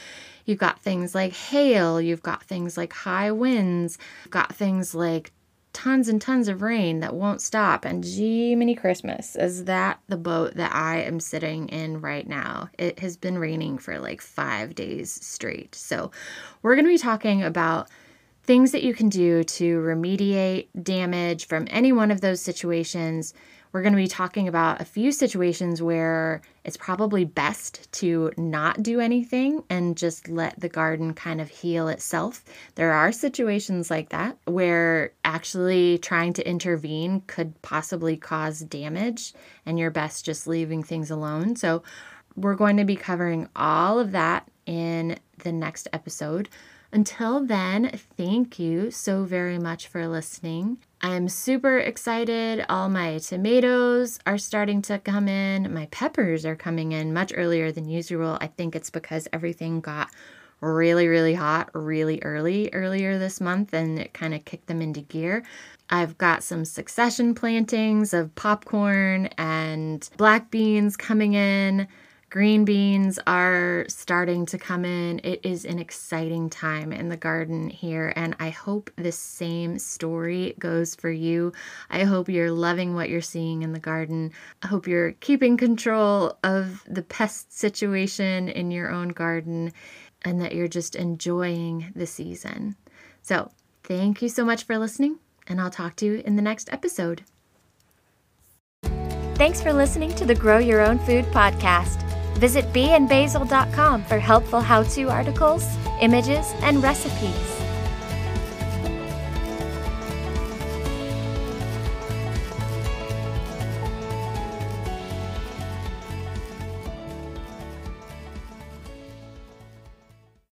You've 0.45 0.59
got 0.59 0.81
things 0.81 1.17
like 1.17 1.33
hail, 1.33 2.01
you've 2.01 2.23
got 2.23 2.45
things 2.45 2.77
like 2.77 2.93
high 2.93 3.33
winds, 3.33 3.99
you've 4.23 4.31
got 4.31 4.55
things 4.55 4.95
like 4.95 5.33
tons 5.79 6.09
and 6.09 6.21
tons 6.21 6.49
of 6.49 6.61
rain 6.61 6.99
that 6.99 7.15
won't 7.15 7.41
stop. 7.41 7.85
And 7.85 8.05
Jiminy 8.05 8.75
Christmas, 8.75 9.37
is 9.37 9.67
that 9.67 10.01
the 10.09 10.17
boat 10.17 10.55
that 10.55 10.75
I 10.75 11.03
am 11.03 11.21
sitting 11.21 11.69
in 11.69 12.01
right 12.01 12.27
now? 12.27 12.69
It 12.77 12.99
has 12.99 13.17
been 13.17 13.39
raining 13.39 13.79
for 13.79 14.01
like 14.01 14.21
five 14.21 14.75
days 14.75 15.13
straight. 15.25 15.77
So, 15.77 16.11
we're 16.63 16.75
going 16.75 16.85
to 16.85 16.91
be 16.91 16.99
talking 16.99 17.45
about 17.45 17.89
things 18.43 18.73
that 18.73 18.83
you 18.83 18.93
can 18.93 19.09
do 19.09 19.45
to 19.45 19.79
remediate 19.79 20.67
damage 20.83 21.47
from 21.47 21.69
any 21.71 21.93
one 21.93 22.11
of 22.11 22.23
those 22.23 22.41
situations 22.41 23.33
we're 23.73 23.83
going 23.83 23.93
to 23.93 23.97
be 23.97 24.09
talking 24.09 24.49
about 24.49 24.81
a 24.81 24.85
few 24.85 25.13
situations 25.13 25.83
where 25.83 26.43
it's 26.65 26.77
probably 26.77 27.25
best 27.25 27.91
to 27.93 28.33
not 28.37 28.83
do 28.83 29.01
anything 29.01 29.63
and 29.69 29.97
just 29.97 30.29
let 30.29 30.59
the 30.61 30.69
garden 30.69 31.15
kind 31.15 31.41
of 31.41 31.49
heal 31.49 31.89
itself. 31.89 32.45
There 32.75 32.93
are 32.93 33.13
situations 33.13 33.91
like 33.91 34.11
that 34.11 34.39
where 34.47 35.13
actually 35.25 35.99
trying 35.99 36.33
to 36.35 36.49
intervene 36.49 37.23
could 37.27 37.61
possibly 37.63 38.17
cause 38.17 38.61
damage, 38.61 39.35
and 39.67 39.79
you're 39.79 39.91
best 39.91 40.25
just 40.25 40.47
leaving 40.47 40.83
things 40.83 41.11
alone. 41.11 41.57
So, 41.57 41.83
we're 42.37 42.55
going 42.55 42.77
to 42.77 42.85
be 42.85 42.95
covering 42.95 43.49
all 43.57 43.99
of 43.99 44.13
that 44.13 44.49
in 44.65 45.19
the 45.39 45.51
next 45.51 45.89
episode. 45.93 46.49
Until 46.91 47.45
then, 47.45 47.91
thank 48.17 48.59
you 48.59 48.91
so 48.91 49.25
very 49.25 49.59
much 49.59 49.89
for 49.89 50.09
listening. 50.09 50.79
I'm 51.03 51.29
super 51.29 51.79
excited. 51.79 52.65
All 52.69 52.89
my 52.89 53.19
tomatoes 53.19 54.19
are 54.27 54.39
starting 54.39 54.81
to 54.83 54.99
come 54.99 55.29
in. 55.29 55.73
My 55.73 55.87
peppers 55.87 56.47
are 56.47 56.57
coming 56.57 56.93
in 56.93 57.13
much 57.13 57.33
earlier 57.37 57.71
than 57.71 57.89
usual. 57.89 58.39
I 58.41 58.47
think 58.47 58.75
it's 58.75 58.91
because 58.91 59.29
everything 59.33 59.81
got 59.81 60.09
really, 60.61 61.07
really 61.07 61.35
hot 61.35 61.71
really 61.75 62.21
early 62.23 62.71
earlier 62.73 63.19
this 63.19 63.41
month 63.41 63.73
and 63.73 63.99
it 63.99 64.13
kind 64.13 64.35
of 64.35 64.45
kicked 64.45 64.67
them 64.67 64.83
into 64.83 65.01
gear. 65.03 65.45
I've 65.91 66.19
got 66.19 66.43
some 66.43 66.65
succession 66.65 67.35
plantings 67.35 68.13
of 68.13 68.35
popcorn 68.35 69.27
and 69.39 70.09
black 70.17 70.51
beans 70.51 70.97
coming 70.97 71.35
in. 71.35 71.87
Green 72.31 72.67
beans 72.67 73.19
are 73.27 73.87
starting 73.89 74.45
to 74.45 74.59
come 74.59 74.85
in. 74.85 75.19
It 75.25 75.41
is 75.45 75.65
an 75.65 75.79
exciting 75.79 76.51
time 76.51 76.93
in 76.93 77.09
the 77.09 77.17
garden 77.17 77.71
here, 77.71 78.13
and 78.17 78.37
I 78.39 78.51
hope 78.51 78.91
the 78.97 79.13
same 79.13 79.79
story 79.79 80.55
goes 80.59 80.95
for 80.95 81.11
you. 81.11 81.55
I 81.89 82.05
hope 82.05 82.29
you're 82.29 82.51
loving 82.51 82.95
what 82.95 83.09
you're 83.09 83.23
seeing 83.23 83.63
in 83.63 83.73
the 83.73 83.79
garden. 83.79 84.33
I 84.63 84.67
hope 84.67 84.87
you're 84.87 85.13
keeping 85.13 85.57
control 85.57 86.37
of 86.45 86.85
the 86.87 87.03
pest 87.03 87.57
situation 87.57 88.51
in 88.51 88.71
your 88.71 88.91
own 88.91 89.09
garden 89.09 89.73
and 90.21 90.39
that 90.43 90.55
you're 90.55 90.69
just 90.69 90.97
enjoying 90.97 91.93
the 91.97 92.07
season. 92.07 92.77
So, 93.23 93.53
thank 93.85 94.21
you 94.21 94.29
so 94.29 94.45
much 94.45 94.65
for 94.65 94.77
listening, 94.77 95.19
and 95.47 95.63
I'll 95.63 95.71
talk 95.71 95.97
to 95.97 96.05
you 96.05 96.23
in 96.27 96.37
the 96.37 96.43
next 96.43 96.71
episode. 96.71 97.23
Thanks 98.83 99.63
for 99.63 99.73
listening 99.73 100.15
to 100.17 100.27
the 100.27 100.35
Grow 100.35 100.59
Your 100.59 100.83
Own 100.83 100.99
Food 100.99 101.25
podcast. 101.27 102.08
Visit 102.39 102.73
beeandbasil.com 102.73 104.05
for 104.05 104.19
helpful 104.19 104.61
how 104.61 104.85
to 104.95 105.11
articles, 105.11 105.67
images, 106.01 106.47
and 106.63 106.83
recipes. 106.83 107.58